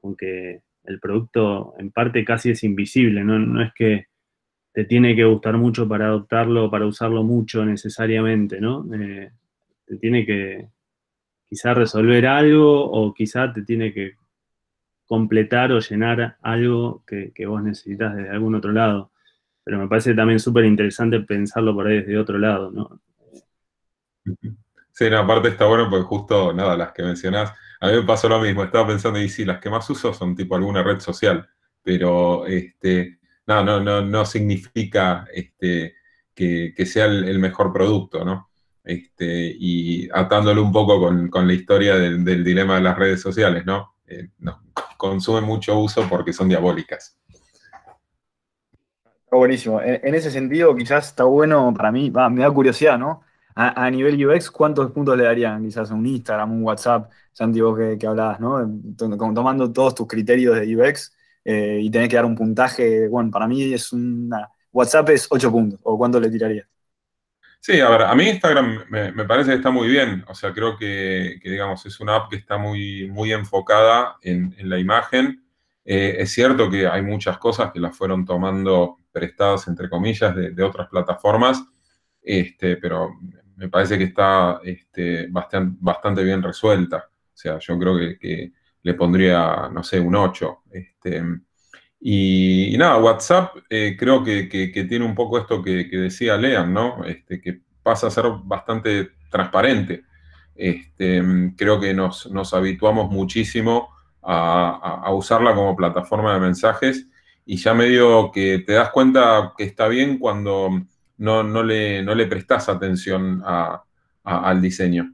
[0.00, 3.38] con que el producto en parte casi es invisible, ¿no?
[3.38, 4.06] No es que
[4.76, 8.84] te tiene que gustar mucho para adoptarlo, para usarlo mucho necesariamente, ¿no?
[8.94, 9.32] Eh,
[9.86, 10.68] te tiene que
[11.48, 14.16] quizá resolver algo o quizá te tiene que
[15.06, 19.12] completar o llenar algo que, vos necesitas desde algún otro lado.
[19.64, 23.00] Pero me parece también súper interesante pensarlo por ahí desde otro lado, ¿no?
[24.92, 28.28] Sí, no, aparte está bueno porque justo, nada, las que mencionás, a mí me pasó
[28.28, 31.48] lo mismo, estaba pensando y sí, las que más uso son tipo alguna red social,
[31.82, 33.15] pero este,
[33.46, 35.94] no, no, no, no significa este,
[36.34, 38.50] que, sea el, mejor producto, ¿no?
[38.84, 43.94] Este, y atándolo un poco con, la historia del, dilema de las redes sociales, ¿no?
[44.06, 44.28] Eh,
[44.96, 47.18] consumen mucho uso porque son diabólicas.
[49.24, 49.80] Está buenísimo.
[49.80, 53.22] En, ese sentido, quizás está bueno para mí, me da curiosidad, ¿no?
[53.58, 57.96] A, nivel UX, ¿cuántos puntos le darían quizás un Instagram, un WhatsApp, Santi, vos que,
[57.96, 58.70] que hablabas, ¿no?
[58.98, 61.15] Tomando todos tus criterios de UX,
[61.48, 64.50] eh, y tenés que dar un puntaje, bueno, para mí es una...
[64.72, 66.66] WhatsApp es 8 puntos, ¿o cuánto le tirarías?
[67.60, 70.76] Sí, a ver, a mí Instagram me, parece que está muy bien, o sea, creo
[70.76, 75.44] que, digamos, es una app que está muy, muy enfocada en, la imagen.
[75.84, 80.62] Eh, es cierto que hay muchas cosas que las fueron tomando prestadas, entre comillas, de,
[80.64, 81.64] otras plataformas,
[82.20, 83.12] este, pero
[83.54, 87.08] me parece que está este, bastante, bastante bien resuelta.
[87.08, 88.52] O sea, yo creo que
[88.86, 90.62] le pondría, no sé, un 8.
[90.70, 91.20] Este,
[91.98, 94.46] y, nada, WhatsApp eh, creo que,
[94.88, 97.04] tiene un poco esto que, decía Lean, ¿no?
[97.04, 100.04] Este, que pasa a ser bastante transparente.
[100.54, 101.20] Este,
[101.56, 103.88] creo que nos, habituamos muchísimo
[104.22, 107.08] a, usarla como plataforma de mensajes
[107.44, 110.70] y ya medio que te das cuenta que está bien cuando
[111.16, 113.42] no, le, no le prestas atención
[114.22, 115.12] al diseño.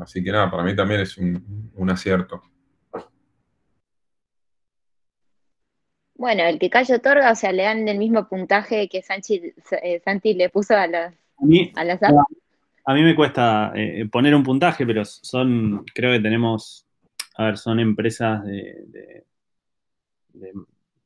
[0.00, 2.42] Así que nada, para mí también es un acierto.
[6.22, 10.34] Bueno, el que Cayo otorga, o sea, le dan el mismo puntaje que eh, Santi
[10.34, 11.82] le puso a las, a mí, a
[12.84, 16.86] A mí me cuesta eh, poner un puntaje, pero son, creo que tenemos,
[17.34, 19.24] a ver, son empresas de,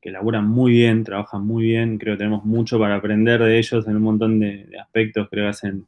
[0.02, 3.88] que laburan muy bien, trabajan muy bien, creo que tenemos mucho para aprender de ellos
[3.88, 5.86] en un montón de, aspectos, creo que hacen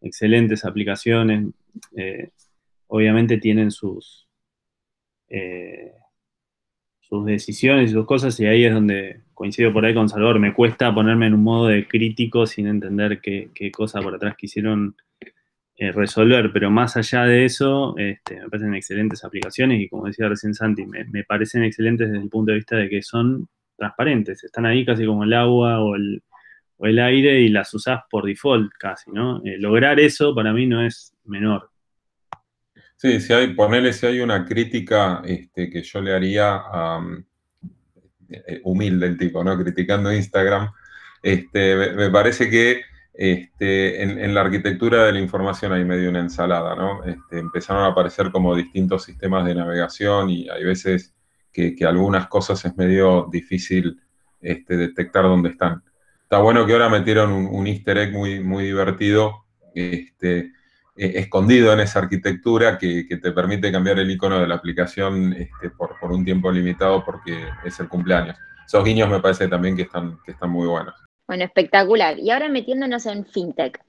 [0.00, 1.48] excelentes aplicaciones,
[1.94, 2.30] eh,
[2.86, 4.26] obviamente tienen sus
[7.12, 10.38] sus decisiones y sus cosas, y ahí es donde coincido por ahí con Salvador.
[10.38, 14.34] Me cuesta ponerme en un modo de crítico sin entender qué, qué cosa por atrás
[14.34, 14.96] quisieron
[15.76, 20.26] eh, resolver, pero más allá de eso, este, me parecen excelentes aplicaciones y como decía
[20.26, 23.46] recién Santi, me, parecen excelentes desde el punto de vista de que son
[23.76, 26.22] transparentes, están ahí casi como el agua o el,
[26.78, 29.42] o el aire y las usás por default casi, ¿no?
[29.44, 31.71] Eh, lograr eso para mí no es menor.
[33.02, 36.62] Sí, si hay, ponerle si hay una crítica este, que yo le haría
[38.28, 39.58] eh, humilde el tipo, ¿no?
[39.58, 40.70] Criticando Instagram.
[41.20, 46.76] Este, me, parece que este, en, la arquitectura de la información hay medio una ensalada,
[46.76, 47.00] ¿no?
[47.32, 51.12] Empezaron a aparecer como distintos sistemas de navegación y hay veces
[51.52, 54.00] que, algunas cosas es medio difícil
[54.40, 55.82] detectar dónde están.
[56.22, 60.52] Está bueno que ahora metieron un, un easter egg muy, muy divertido, este,
[60.94, 65.70] eh, escondido en esa arquitectura que, te permite cambiar el icono de la aplicación este,
[65.70, 68.36] por, un tiempo limitado porque es el cumpleaños.
[68.66, 70.94] Esos guiños me parece también que están, muy buenos.
[71.26, 72.18] Bueno, espectacular.
[72.18, 73.80] Y ahora metiéndonos en FinTech.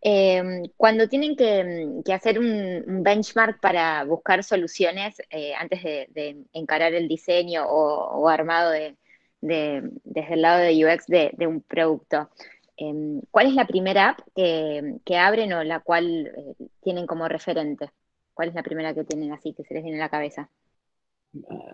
[0.00, 7.08] Em, cuando tienen que, hacer un, benchmark para buscar soluciones eh, antes de, encarar el
[7.08, 8.96] diseño o, armado de,
[9.40, 12.30] desde el lado de UX de, un producto,
[12.76, 17.90] em, ¿cuál es la primera app que, abren o la cual eh, tienen como referente?
[18.32, 20.50] ¿Cuál es la primera que tienen así que se les viene a la cabeza?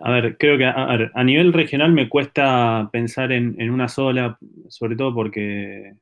[0.01, 4.37] A ver, creo que a, nivel regional me cuesta pensar en, una sola,
[4.69, 5.93] sobre todo porque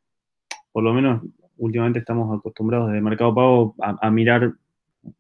[0.72, 1.24] por lo menos
[1.58, 4.54] últimamente estamos acostumbrados desde Mercado Pago a, mirar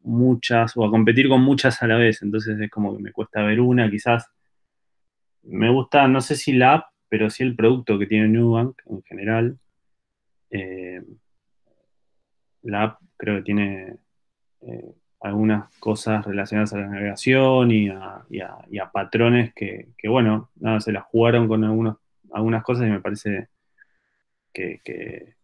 [0.04, 3.44] muchas o a competir con muchas a la vez, entonces es como que me cuesta
[3.44, 4.30] ver una, quizás
[5.44, 9.02] me gusta, no sé si la app, pero sí el producto que tiene Nubank en
[9.04, 9.58] general.
[10.52, 11.02] Eh,
[12.64, 13.98] la app creo que tiene
[14.62, 18.26] eh, algunas cosas relacionadas a la navegación y a,
[18.92, 21.98] patrones que, bueno, nada, se las jugaron con algunos,
[22.32, 23.50] algunas cosas y me parece
[24.54, 25.36] que,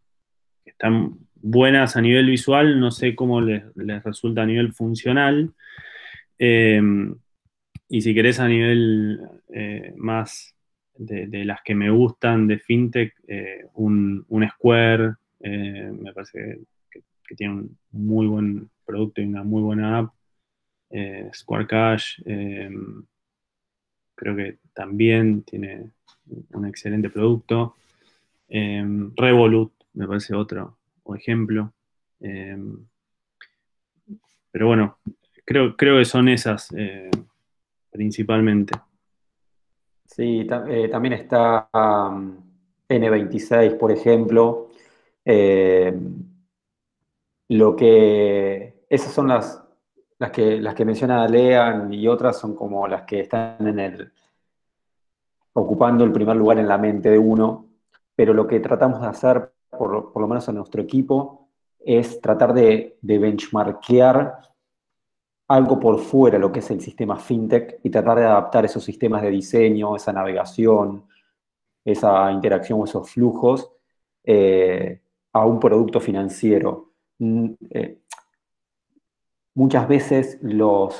[0.65, 3.63] están buenas a nivel visual, no sé cómo les,
[4.03, 5.53] resulta a nivel funcional.
[6.37, 7.15] Em,
[7.87, 9.21] y si querés a nivel
[9.53, 10.54] eh, más
[10.97, 17.01] de, las que me gustan de FinTech, eh, un, Square, eh, me parece que,
[17.35, 20.13] tiene un muy buen producto y una muy buena app.
[21.33, 22.21] Square Cash,
[24.15, 25.89] creo que también tiene
[26.53, 27.75] un excelente producto.
[28.47, 30.77] Revolut, me parece otro
[31.13, 31.73] ejemplo.
[32.19, 32.87] Em,
[34.51, 34.97] pero bueno,
[35.43, 37.11] creo, creo que son esas eh,
[37.91, 38.73] principalmente.
[40.05, 42.37] Sí, eh, también está um,
[42.87, 44.69] N26, por ejemplo.
[45.23, 46.23] Em,
[47.49, 48.85] lo que.
[48.89, 49.63] Esas son las,
[50.19, 54.13] las, que, las que menciona Lean y otras son como las que están en el.
[55.53, 57.67] ocupando el primer lugar en la mente de uno.
[58.15, 62.97] Pero lo que tratamos de hacer por, lo menos en nuestro equipo, es tratar de,
[63.01, 64.39] de benchmarkear
[65.47, 69.21] algo por fuera, lo que es el sistema fintech, y tratar de adaptar esos sistemas
[69.21, 71.05] de diseño, esa navegación,
[71.83, 73.71] esa interacción o esos flujos
[74.23, 75.01] eh,
[75.33, 76.91] a un producto financiero.
[77.19, 77.99] Mm, eh,
[79.53, 80.95] muchas veces los,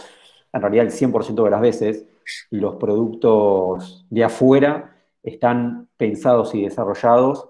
[0.54, 2.06] en realidad el 100% de las veces,
[2.52, 7.50] los productos de afuera están pensados y desarrollados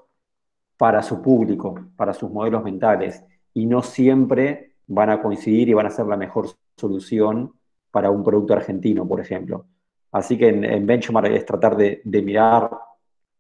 [0.78, 5.88] para su público, para sus modelos mentales, y no siempre van a coincidir y van
[5.88, 7.54] a ser la mejor solución
[7.92, 9.66] para un producto argentino, por ejemplo.
[10.12, 12.70] Así que en, Benchmark es tratar de, mirar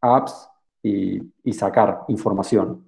[0.02, 0.50] apps
[0.84, 1.21] y,
[1.54, 2.84] sacar información.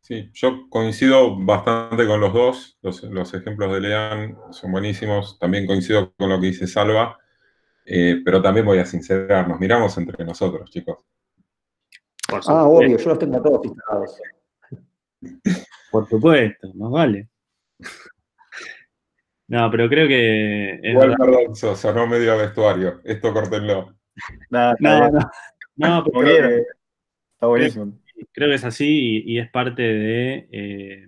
[0.00, 2.78] Sí, yo coincido bastante con los dos.
[2.82, 5.38] Los, ejemplos de Lean son buenísimos.
[5.38, 7.18] También coincido con lo que dice Salva.
[7.86, 9.60] Eh, pero también voy a sincerarnos.
[9.60, 10.98] Miramos entre nosotros, chicos
[12.46, 14.20] ah, obvio, yo los tengo todos instalados.
[15.90, 17.28] Por supuesto, más vale.
[19.54, 20.80] No, pero creo que.
[20.82, 23.00] Igual, perdón, sonó medio vestuario.
[23.04, 23.94] Esto cortenlo.
[24.50, 25.10] no, no,
[25.76, 27.96] no, pero está buenísimo.
[28.32, 30.48] Creo, que es así y, es parte de.
[30.50, 31.06] Eh,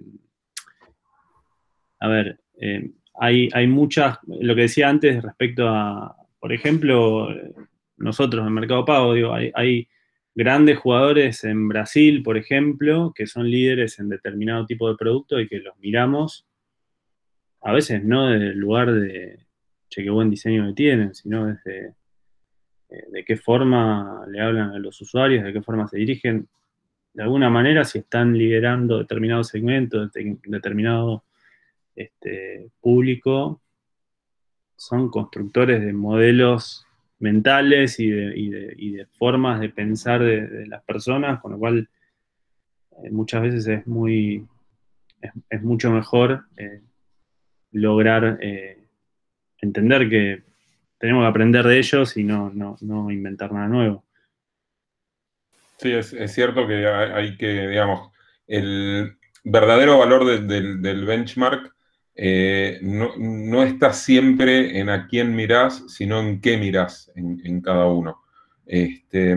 [1.98, 4.16] a ver, eh, hay, hay muchas.
[4.28, 6.14] Lo que decía antes respecto a.
[6.38, 7.28] Por ejemplo,
[7.96, 9.88] nosotros en Mercado Pago, digo, hay, hay
[10.36, 15.48] grandes jugadores en Brasil, por ejemplo, que son líderes en determinado tipo de producto y
[15.48, 16.45] que los miramos,
[17.66, 19.40] a veces no desde el lugar de,
[19.88, 21.94] che, qué buen diseño que tienen, sino desde
[22.88, 26.46] eh, de qué forma le hablan a los usuarios, de qué forma se dirigen.
[27.12, 30.08] De alguna manera, si están liderando determinado segmento,
[30.44, 31.24] determinado
[31.96, 33.60] este, público,
[34.76, 36.86] son constructores de modelos
[37.18, 41.88] mentales y de, formas de pensar de, las personas, con lo cual
[43.02, 44.46] eh, muchas veces es muy
[45.50, 46.80] es, mucho mejor eh,
[47.76, 48.78] lograr eh,
[49.60, 50.42] entender que
[50.98, 52.50] tenemos que aprender de ellos y no,
[53.10, 54.04] inventar nada nuevo.
[55.78, 58.10] Sí, es, cierto que hay, que, digamos,
[58.46, 61.76] el verdadero valor del benchmark
[62.18, 68.22] eh, no, está siempre en a quién mirás, sino en qué mirás en, cada uno.
[68.64, 69.36] Este,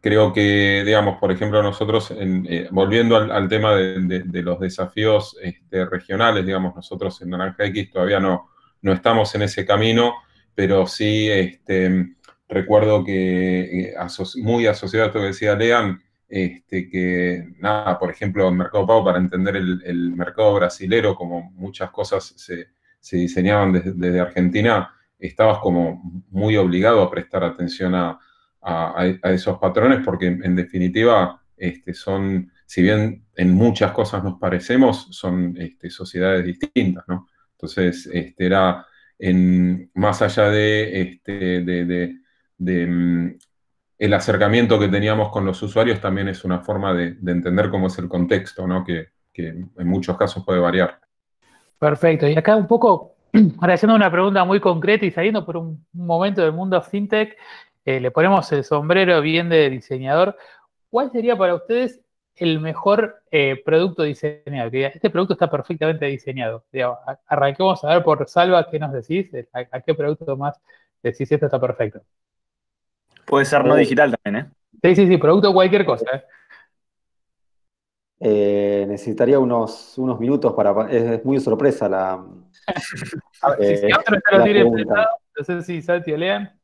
[0.00, 6.46] creo que, digamos, por ejemplo, nosotros, eh, volviendo al, tema de, los desafíos este, regionales,
[6.46, 8.50] digamos, nosotros en Naranja X todavía no,
[8.82, 10.14] no estamos en ese camino,
[10.54, 12.14] pero sí este,
[12.48, 13.94] recuerdo que eh,
[14.36, 19.04] muy asociado a esto que decía Lean, este, que, nada, por ejemplo, en Mercado Pago,
[19.04, 22.68] para entender el, mercado brasilero, como muchas cosas se,
[23.16, 28.18] diseñaban desde, Argentina, estabas como muy obligado a prestar atención a,
[29.22, 35.54] esos patrones, porque en definitiva este, son, si bien en muchas cosas nos parecemos, son
[35.58, 37.28] este, sociedades distintas, ¿no?
[37.52, 38.86] Entonces, este, era
[39.18, 43.30] en, más allá de, este, de, mm,
[43.98, 47.98] el acercamiento que teníamos con los usuarios, también es una forma de, entender cómo es
[47.98, 48.84] el contexto, ¿no?
[48.84, 49.08] que,
[49.38, 50.98] en muchos casos puede variar.
[51.78, 52.26] Perfecto.
[52.26, 53.16] Y acá un poco,
[53.58, 57.36] ahora haciendo una pregunta muy concreta y saliendo por un, momento del mundo fintech,
[57.86, 60.36] eh, le ponemos el sombrero bien de diseñador.
[60.90, 62.00] ¿Cuál sería para ustedes
[62.34, 64.72] el mejor eh, producto diseñado?
[64.72, 66.64] Que este producto está perfectamente diseñado.
[67.28, 69.30] arranquemos a ver por Salva, ¿qué nos decís?
[69.52, 70.60] ¿A, qué producto más
[71.00, 72.00] decís esto está perfecto?
[73.24, 74.50] Puede ser no digital también, ¿eh?
[74.82, 76.06] Sí, sí, sí, producto cualquier cosa.
[76.12, 76.24] ¿eh?
[78.18, 80.90] Eh, necesitaría unos, unos minutos para.
[80.90, 82.24] Es, muy sorpresa la.
[83.60, 85.06] si, si otro está lo tiene pensado,
[85.38, 86.56] no sé si Santi o lean.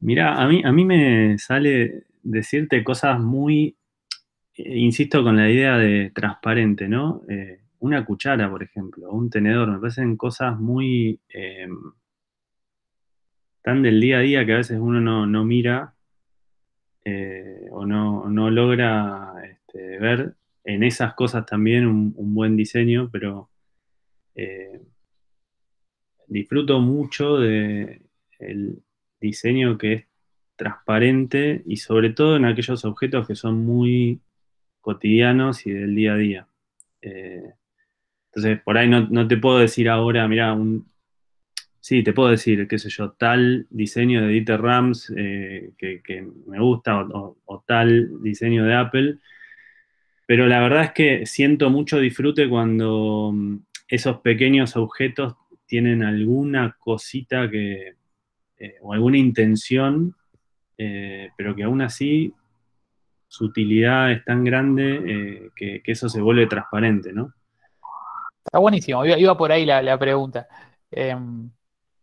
[0.00, 3.76] Mirá, a mí, a mí me sale decirte cosas muy,
[4.54, 7.22] eh, insisto con la idea de transparente, ¿no?
[7.28, 11.76] Eh, una cuchara, por ejemplo, un tenedor, me parecen cosas muy em,
[13.62, 15.94] tan del día a día que a veces uno no, mira
[17.04, 20.34] eh, o no, logra este, ver
[20.64, 23.50] en esas cosas también un, un buen diseño, pero
[26.28, 28.02] disfruto mucho de
[28.38, 28.82] el
[29.20, 30.04] diseño que es
[30.56, 34.20] transparente y sobre todo en aquellos objetos que son muy
[34.80, 36.48] cotidianos y del día a día.
[37.00, 37.52] Eh,
[38.26, 40.90] entonces, por ahí no, te puedo decir ahora, mira, un,
[41.80, 46.58] sí, te puedo decir, qué sé yo, tal diseño de Dieter Rams eh, que, me
[46.58, 49.18] gusta o, tal diseño de Apple,
[50.26, 53.58] pero la verdad es que siento mucho disfrute cuando mm,
[53.88, 57.94] esos pequeños objetos tienen alguna cosita que,
[58.58, 60.14] eh, o alguna intención
[60.80, 62.32] eh, pero que aún así
[63.26, 67.34] su utilidad es tan grande eh, que, eso se vuelve transparente, ¿no?
[68.44, 70.46] Está buenísimo, iba, por ahí la, pregunta.
[70.90, 71.50] Em,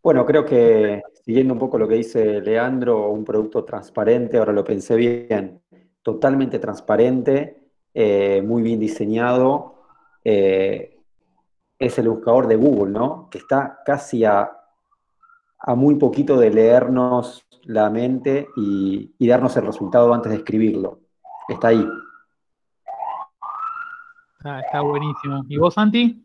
[0.04, 4.64] bueno, creo que siguiendo un poco lo que dice Leandro, un producto transparente, ahora lo
[4.64, 5.62] pensé bien,
[6.04, 7.58] totalmente transparente,
[7.94, 9.72] eh, muy bien diseñado,
[10.24, 13.30] es el buscador de Google, ¿no?
[13.30, 14.52] Que está casi a
[15.68, 21.00] a muy poquito de leernos la mente y, darnos el resultado antes de escribirlo.
[21.50, 21.86] Está ahí.
[24.64, 25.44] está buenísimo.
[25.50, 26.24] ¿Y vos, Santi?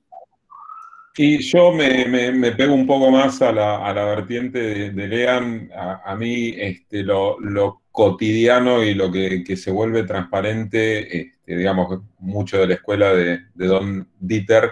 [1.17, 5.71] Y yo me, pego un poco más a la, vertiente de, Lean.
[5.75, 7.39] A, mí este, lo,
[7.91, 13.67] cotidiano y lo que, se vuelve transparente, este, digamos, mucho de la escuela de, de
[13.67, 14.71] Don Dieter,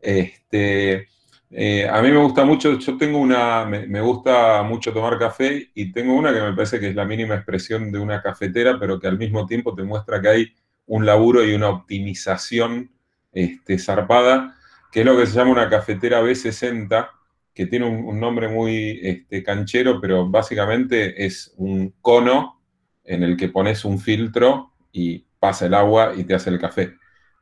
[0.00, 1.08] este,
[1.56, 5.92] eh, a mí me gusta mucho, yo tengo una, me, gusta mucho tomar café y
[5.92, 9.06] tengo una que me parece que es la mínima expresión de una cafetera, pero que
[9.06, 10.52] al mismo tiempo te muestra que hay
[10.86, 12.90] un laburo y una optimización
[13.32, 14.56] este, zarpada,
[14.90, 17.08] que es lo que se llama una cafetera B60,
[17.54, 22.60] que tiene un, nombre muy este, canchero, pero básicamente es un cono
[23.04, 26.94] en el que pones un filtro y pasa el agua y te hace el café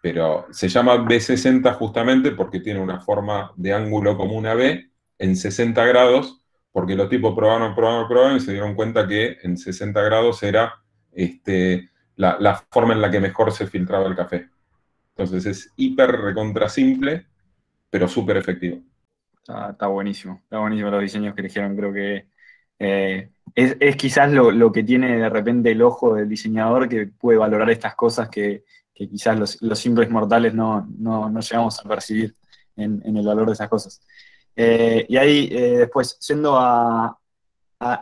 [0.02, 5.36] pero se llama B60 justamente porque tiene una forma de ángulo como una B en
[5.36, 6.42] 60 grados,
[6.72, 10.74] porque los tipos probaron, probaron, probaron y se dieron cuenta que en 60 grados era
[11.12, 14.48] este, la, forma en la que mejor se filtraba el café.
[15.10, 17.28] Entonces es hiper recontra simple,
[17.88, 18.82] pero súper efectivo.
[19.70, 22.26] está buenísimo, está buenísimo los diseños que eligieron, creo que
[22.80, 27.38] eh, es, quizás lo, lo, que tiene de repente el ojo del diseñador que puede
[27.38, 28.64] valorar estas cosas que,
[29.02, 30.86] que quizás los, simples mortales no,
[31.40, 32.36] llegamos a percibir
[32.76, 34.00] en, el valor de esas cosas.
[34.54, 37.18] Eh, y ahí, eh, después, siendo a,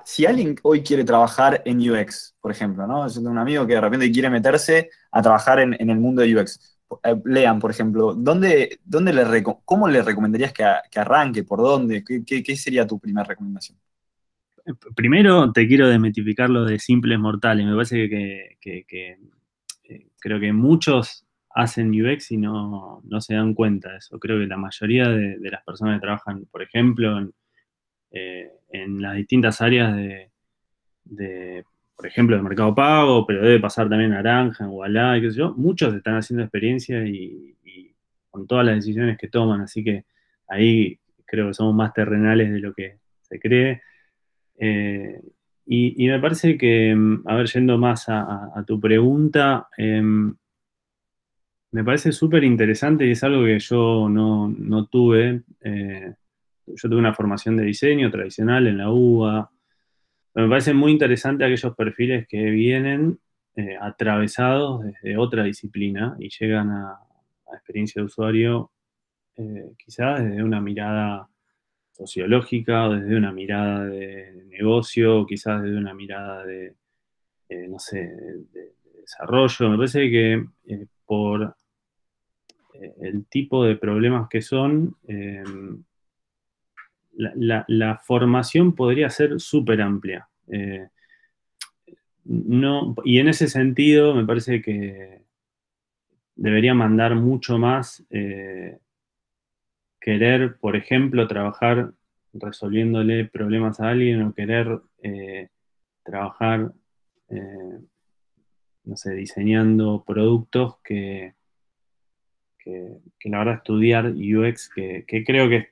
[0.04, 3.08] Si alguien hoy quiere trabajar en UX, por ejemplo, ¿no?
[3.08, 6.78] Yo un amigo que de repente quiere meterse a trabajar en, el mundo de UX.
[7.04, 11.44] Eh, lean, por ejemplo, ¿dónde, dónde le ¿cómo le recomendarías que, arranque?
[11.44, 12.04] ¿Por dónde?
[12.04, 13.78] ¿Qué, sería tu primera recomendación?
[14.94, 17.64] Primero te quiero desmitificar lo de simples mortales.
[17.64, 18.08] Me parece
[18.60, 19.16] que
[20.18, 24.18] creo que muchos hacen UX y no, se dan cuenta de eso.
[24.18, 27.32] Creo que la mayoría de, las personas que trabajan, por ejemplo, en,
[28.12, 29.96] eh, las distintas áreas
[31.04, 31.64] de,
[31.96, 35.38] por ejemplo, de mercado pago, pero debe pasar también Naranja, en Walla, y qué sé
[35.38, 37.56] yo, muchos están haciendo experiencia y,
[38.30, 40.04] con todas las decisiones que toman, así que
[40.46, 43.82] ahí creo que somos más terrenales de lo que se cree.
[44.56, 45.20] Eh,
[45.66, 50.34] y, me parece que, mm, a ver, yendo más a, tu pregunta, em,
[51.72, 55.42] me parece súper interesante y es algo que yo no, tuve.
[55.60, 56.14] Eh,
[56.66, 59.50] yo tuve una formación de diseño tradicional en la UBA.
[60.34, 63.18] Me parece muy interesante aquellos perfiles que vienen
[63.56, 66.98] eh, atravesados desde otra disciplina y llegan a,
[67.52, 68.70] experiencia de usuario
[69.36, 71.28] eh, quizás desde una mirada
[72.00, 76.74] sociológica o desde una mirada de negocio, quizás desde una mirada de,
[77.68, 79.70] no sé, de, desarrollo.
[79.70, 80.46] Me parece que
[81.04, 81.54] por
[83.00, 84.96] el tipo de problemas que son,
[87.12, 90.28] la, formación podría ser súper amplia.
[90.48, 90.88] Eh,
[92.24, 95.22] no, y en ese sentido me parece que
[96.36, 98.78] debería mandar mucho más eh,
[100.00, 101.92] querer, por ejemplo, trabajar
[102.32, 105.48] resolviéndole problemas a alguien o querer eh,
[106.04, 106.72] trabajar,
[108.84, 111.34] no sé, diseñando productos que,
[112.58, 115.70] que, la verdad estudiar UX, que, creo que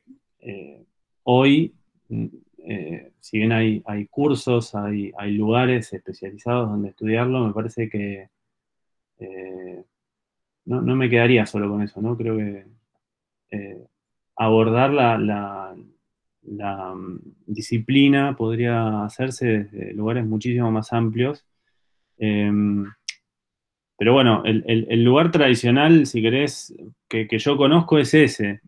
[1.30, 1.74] Hoy,
[2.08, 2.26] mm,
[2.68, 8.30] eh, si bien hay, cursos, hay, lugares especializados donde estudiarlo, me parece que
[9.18, 9.84] eh,
[10.64, 12.16] no, me quedaría solo con eso, ¿no?
[12.16, 12.64] Creo que
[13.50, 13.86] eh,
[14.38, 15.74] abordar la,
[16.94, 21.44] mm, disciplina podría hacerse desde lugares muchísimo más amplios.
[22.18, 22.86] Em,
[23.96, 26.74] pero bueno, el, lugar tradicional, si querés,
[27.08, 28.60] que, que, yo conozco es ese.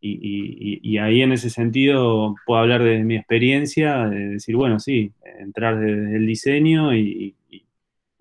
[0.00, 5.78] Y, ahí en ese sentido puedo hablar de mi experiencia, de decir, bueno, sí, entrar
[5.78, 7.34] desde el diseño y,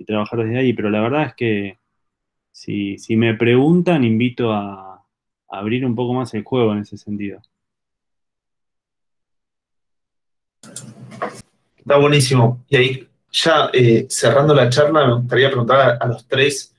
[0.05, 1.79] trabajar desde ahí, pero la verdad es que
[2.51, 4.96] si, me preguntan, invito a,
[5.49, 7.41] abrir un poco más el juego en ese sentido.
[11.77, 12.65] Está buenísimo.
[12.67, 16.75] Y ahí, ya eh, cerrando la charla, me gustaría preguntar a, los tres,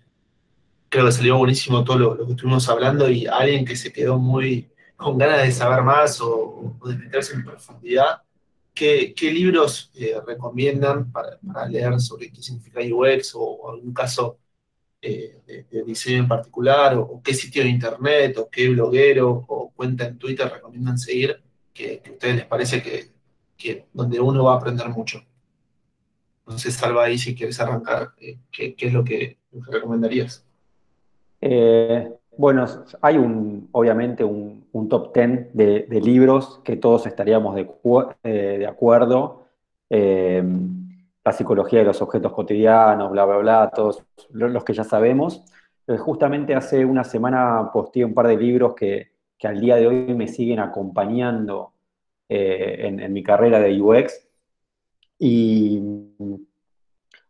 [0.88, 4.68] creo que salió buenísimo todo lo, que estuvimos hablando y alguien que se quedó muy
[4.96, 8.22] con ganas de saber más o, de meterse en profundidad,
[8.74, 11.38] ¿qué, libros eh, recomiendan para,
[11.68, 14.38] leer sobre qué significa UX o, algún caso
[15.00, 20.06] eh, de, diseño en particular o, qué sitio de internet o qué bloguero o cuenta
[20.06, 21.40] en Twitter recomiendan seguir
[21.72, 22.82] que, a ustedes les parece
[23.56, 25.22] que, donde uno va a aprender mucho?
[26.40, 29.38] Entonces, Salva ahí si quieres arrancar, eh, ¿qué, es lo que,
[29.70, 30.44] recomendarías?
[32.38, 32.64] Bueno,
[33.02, 37.68] hay un, obviamente un, top 10 de, libros que todos estaríamos de,
[38.22, 39.42] eh, acuerdo.
[39.90, 40.44] Eh,
[41.28, 45.44] la psicología de los objetos cotidianos, bla, bla, bla, todos los que ya sabemos.
[45.86, 49.12] Eh, justamente hace una semana posteé un par de libros que,
[49.44, 51.72] al día de hoy me siguen acompañando
[52.28, 54.28] en, mi carrera de UX.
[55.18, 55.80] Y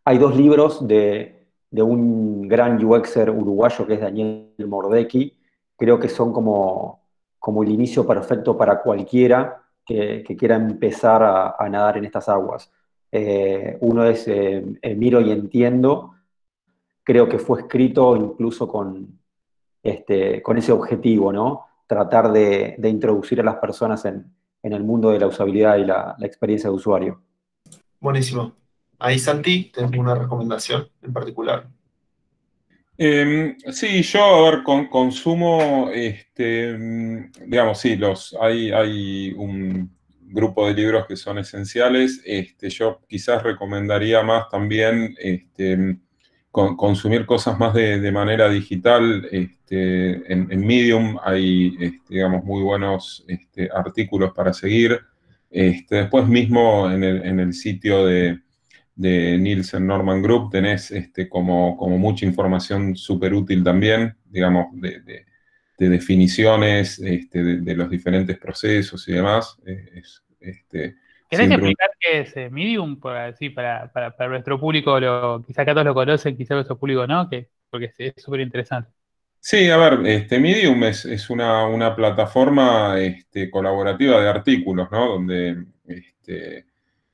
[0.04, 1.38] hay dos libros de,
[1.70, 5.38] de un gran UXer uruguayo que es Daniel Mordecki,
[5.76, 7.02] creo que son como,
[7.38, 12.70] como el inicio perfecto para cualquiera que, quiera empezar a, nadar en estas aguas.
[13.10, 14.64] Eh, uno es eh,
[14.96, 16.14] Miro y Entiendo,
[17.02, 19.18] creo que fue escrito incluso con,
[19.82, 21.66] este, con ese objetivo, ¿no?
[21.86, 26.26] Tratar de, introducir a las personas en, el mundo de la usabilidad y la, la
[26.26, 27.22] experiencia de usuario.
[28.00, 28.52] Buenísimo.
[28.98, 31.68] Ahí, Santi, tengo una recomendación en particular.
[33.00, 39.96] Em, sí, yo, a ver, con, consumo, este, mm, digamos, sí, los, hay, hay un
[40.30, 42.20] grupo de libros que son esenciales.
[42.24, 45.98] Este, yo quizás recomendaría más también este,
[46.50, 49.28] consumir cosas más de, manera digital.
[49.30, 53.24] Este, en, Medium hay, digamos, muy buenos
[53.74, 55.00] artículos para seguir.
[55.50, 57.02] Después mismo en
[57.40, 58.40] el sitio de
[58.98, 60.92] Nielsen Norman Group tenés
[61.30, 65.24] como mucha información súper útil también, digamos, de,
[65.78, 69.56] definiciones este, de, los diferentes procesos y demás.
[70.40, 70.96] Este,
[71.28, 72.98] ¿Querés explicar qué es eh, Medium?
[72.98, 73.34] Para,
[73.92, 77.48] para, para, nuestro público, lo, quizá acá todos lo conocen, quizá nuestro público no, que,
[77.70, 78.90] porque es súper interesante.
[79.40, 85.06] Sí, a ver, este, Medium es, una, plataforma este, colaborativa de artículos, ¿no?
[85.12, 86.66] Donde este,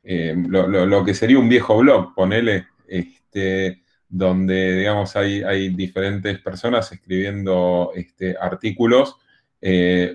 [0.02, 3.83] eh, lo, que sería un viejo blog, ponele, este,
[4.16, 9.16] donde, digamos, hay, hay diferentes personas escribiendo este, artículos.
[9.60, 10.14] Eh,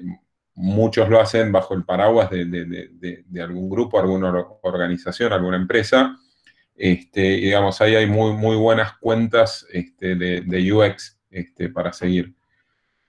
[0.55, 6.15] muchos lo hacen bajo el paraguas de, algún grupo, alguna organización, alguna empresa.
[6.75, 12.33] Este, y digamos, ahí hay muy, muy buenas cuentas este, de, UX este, para seguir.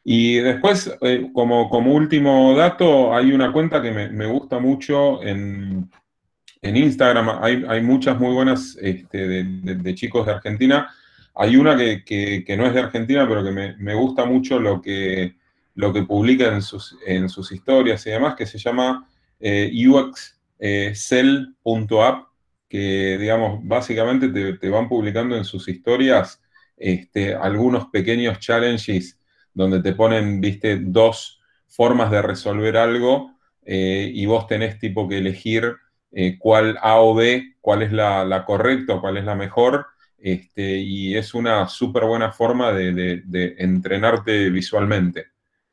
[0.03, 5.23] Y después, eh, como, como último dato, hay una cuenta que me, me gusta mucho
[5.23, 5.89] en,
[6.63, 10.93] en Instagram hay, muchas muy buenas este, de, chicos de Argentina.
[11.35, 15.37] Hay una que, no es de Argentina, pero que me, gusta mucho lo que,
[15.75, 19.09] lo que publica en sus, en sus historias y demás, que se llama
[19.39, 19.73] eh,
[20.61, 21.49] uxcell.app.
[22.69, 26.43] que, digamos, básicamente te, van publicando en sus historias
[26.77, 29.19] este, algunos pequeños challenges
[29.55, 33.35] donde te ponen, viste, dos formas de resolver algo
[33.65, 35.75] eh, y vos tenés tipo que elegir
[36.13, 39.87] eh, cuál A o B, cuál es la, correcta cuál es la mejor.
[40.19, 45.29] Este, y es una súper buena forma de, entrenarte visualmente.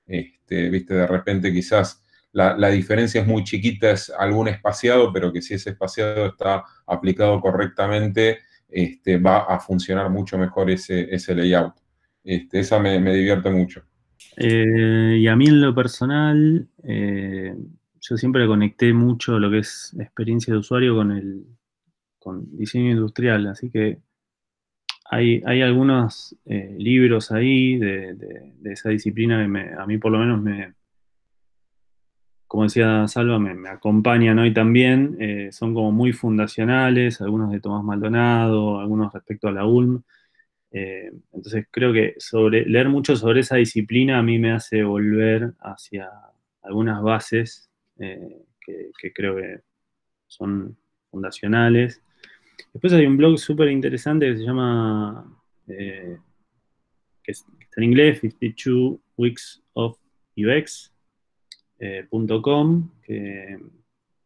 [0.06, 5.42] Este, viste, de repente quizás la, diferencia es muy chiquita, es algún espaciado, pero que
[5.42, 11.74] si ese espaciado está aplicado correctamente, este, va a funcionar mucho mejor ese, ese layout.
[12.24, 13.84] Este, esa me, divierte mucho.
[14.36, 17.56] Eh, y a mí en lo personal, eh,
[18.10, 21.45] yo siempre conecté mucho lo que es experiencia de usuario con el
[22.20, 23.99] con diseño industrial, así que
[25.10, 28.18] hay, algunos eh, libros ahí de,
[28.66, 30.74] esa disciplina que a mí por lo menos me,
[32.45, 37.84] como decía Salva, me, acompañan hoy también, eh, son como muy fundacionales, algunos de Tomás
[37.86, 40.03] Maldonado, algunos respecto a la ULM.
[40.72, 45.53] Eh, entonces creo que sobre, leer mucho sobre esa disciplina a mí me hace volver
[45.62, 46.10] hacia
[46.62, 47.68] algunas bases
[47.98, 49.62] que, creo que
[50.28, 50.78] son
[51.10, 52.02] fundacionales.
[52.74, 56.18] Después hay un blog súper interesante que se llama, eh,
[57.24, 59.98] que, está en inglés, 52 Weeks of
[60.36, 60.93] UX,
[61.80, 62.08] eh,
[63.04, 63.60] que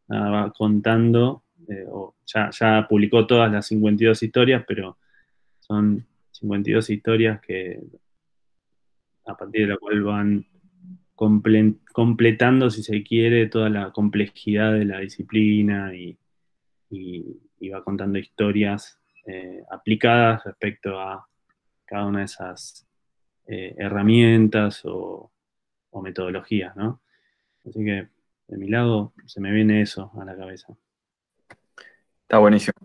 [0.10, 1.86] va contando, eh,
[2.26, 4.98] ya, publicó todas las 52 historias, pero
[5.60, 7.82] son 52 historias que
[9.26, 10.46] a partir de la cual van
[11.94, 16.18] completando, si se quiere, toda la complejidad de la disciplina y,
[17.72, 21.26] va contando historias eh, aplicadas respecto a
[21.86, 22.86] cada una de esas
[23.48, 25.32] eh, herramientas o,
[25.92, 27.02] o metodologías, ¿no?
[27.66, 28.08] Así que
[28.48, 30.74] de mi lado se me viene eso a la cabeza.
[32.24, 32.76] Está buenísimo.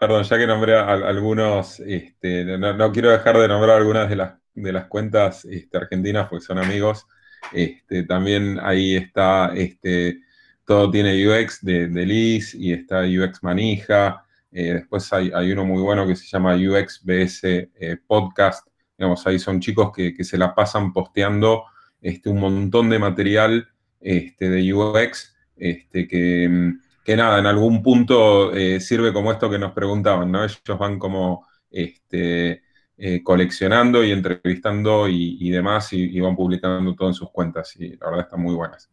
[0.00, 4.32] Perdón, ya que nombré a, algunos, este, no, quiero dejar de nombrar algunas de las,
[4.54, 7.06] de las cuentas este, argentinas porque son amigos.
[7.52, 10.20] Este, también ahí está este,
[10.64, 14.24] Todo tiene UX de, Liz y está UX Manija.
[14.50, 18.66] Eh, después hay, uno muy bueno que se llama UX BS eh, Podcast.
[18.96, 21.64] Digamos, ahí son chicos que, que se la pasan posteando
[22.00, 23.68] este, un montón de material
[24.00, 26.72] este, de UX este, que,
[27.16, 30.44] nada, en algún punto eh, sirve como esto que nos preguntaban, ¿no?
[30.44, 32.62] Ellos van como este,
[32.96, 38.06] eh, coleccionando y entrevistando y, demás y, van publicando todo en sus cuentas y la
[38.10, 38.90] verdad están muy buenas.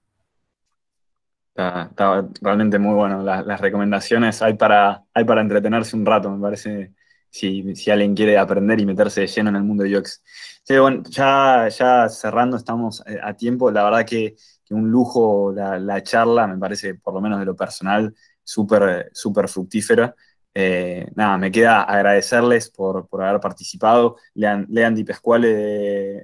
[1.54, 3.22] Está, realmente muy bueno.
[3.24, 6.94] Las, recomendaciones hay para, hay para entretenerse un rato, me parece,
[7.30, 10.24] si, si alguien quiere aprender y meterse de lleno en el mundo de UX.
[10.64, 13.72] Sí, bueno, ya, ya cerrando, estamos eh, a tiempo.
[13.72, 14.36] La verdad que,
[14.74, 18.14] un lujo la, charla, me parece, por lo menos de lo personal,
[18.44, 20.16] súper super fructífera.
[20.54, 24.18] Eh, nada, me queda agradecerles por, haber participado.
[24.34, 25.50] Lean, Lean Pescuale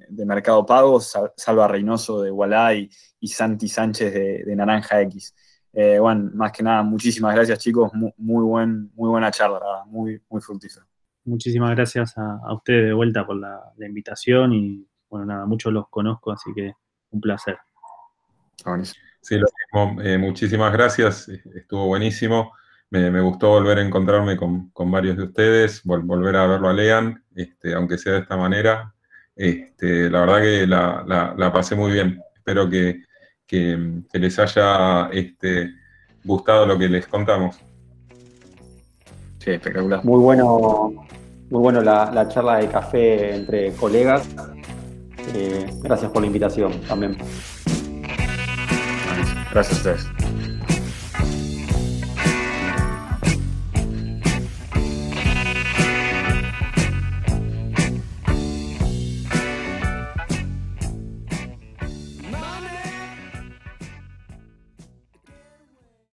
[0.10, 2.90] de, Mercado Pago, Salva Reynoso de Wallah y,
[3.28, 5.36] Santi Sánchez de, Naranja X.
[5.74, 10.42] Eh, bueno, más que nada, muchísimas gracias chicos, muy, buen, muy buena charla, muy, muy
[10.42, 10.86] fructífera
[11.26, 16.32] muchísimas gracias a, ustedes de vuelta por la, invitación y bueno, nada, muchos los conozco,
[16.32, 16.74] así que
[17.12, 17.58] un placer.
[19.22, 20.02] Sí, lo mismo.
[20.02, 22.52] Eh, muchísimas gracias, estuvo buenísimo.
[22.90, 27.74] Me, gustó volver a encontrarme con, varios de ustedes, volver a verlo a Lean, este,
[27.74, 28.94] aunque sea de esta manera.
[29.36, 32.22] Este, la verdad que la, pasé muy bien.
[32.36, 33.02] Espero que,
[34.14, 35.74] les haya este,
[36.24, 37.58] gustado lo que les contamos.
[39.40, 40.06] Sí, espectacular.
[40.06, 41.08] Muy bueno,
[41.50, 44.30] muy bueno la, charla de café entre colegas.
[45.34, 47.18] Eh, gracias por la invitación también.
[49.54, 50.23] Gracias a ustedes.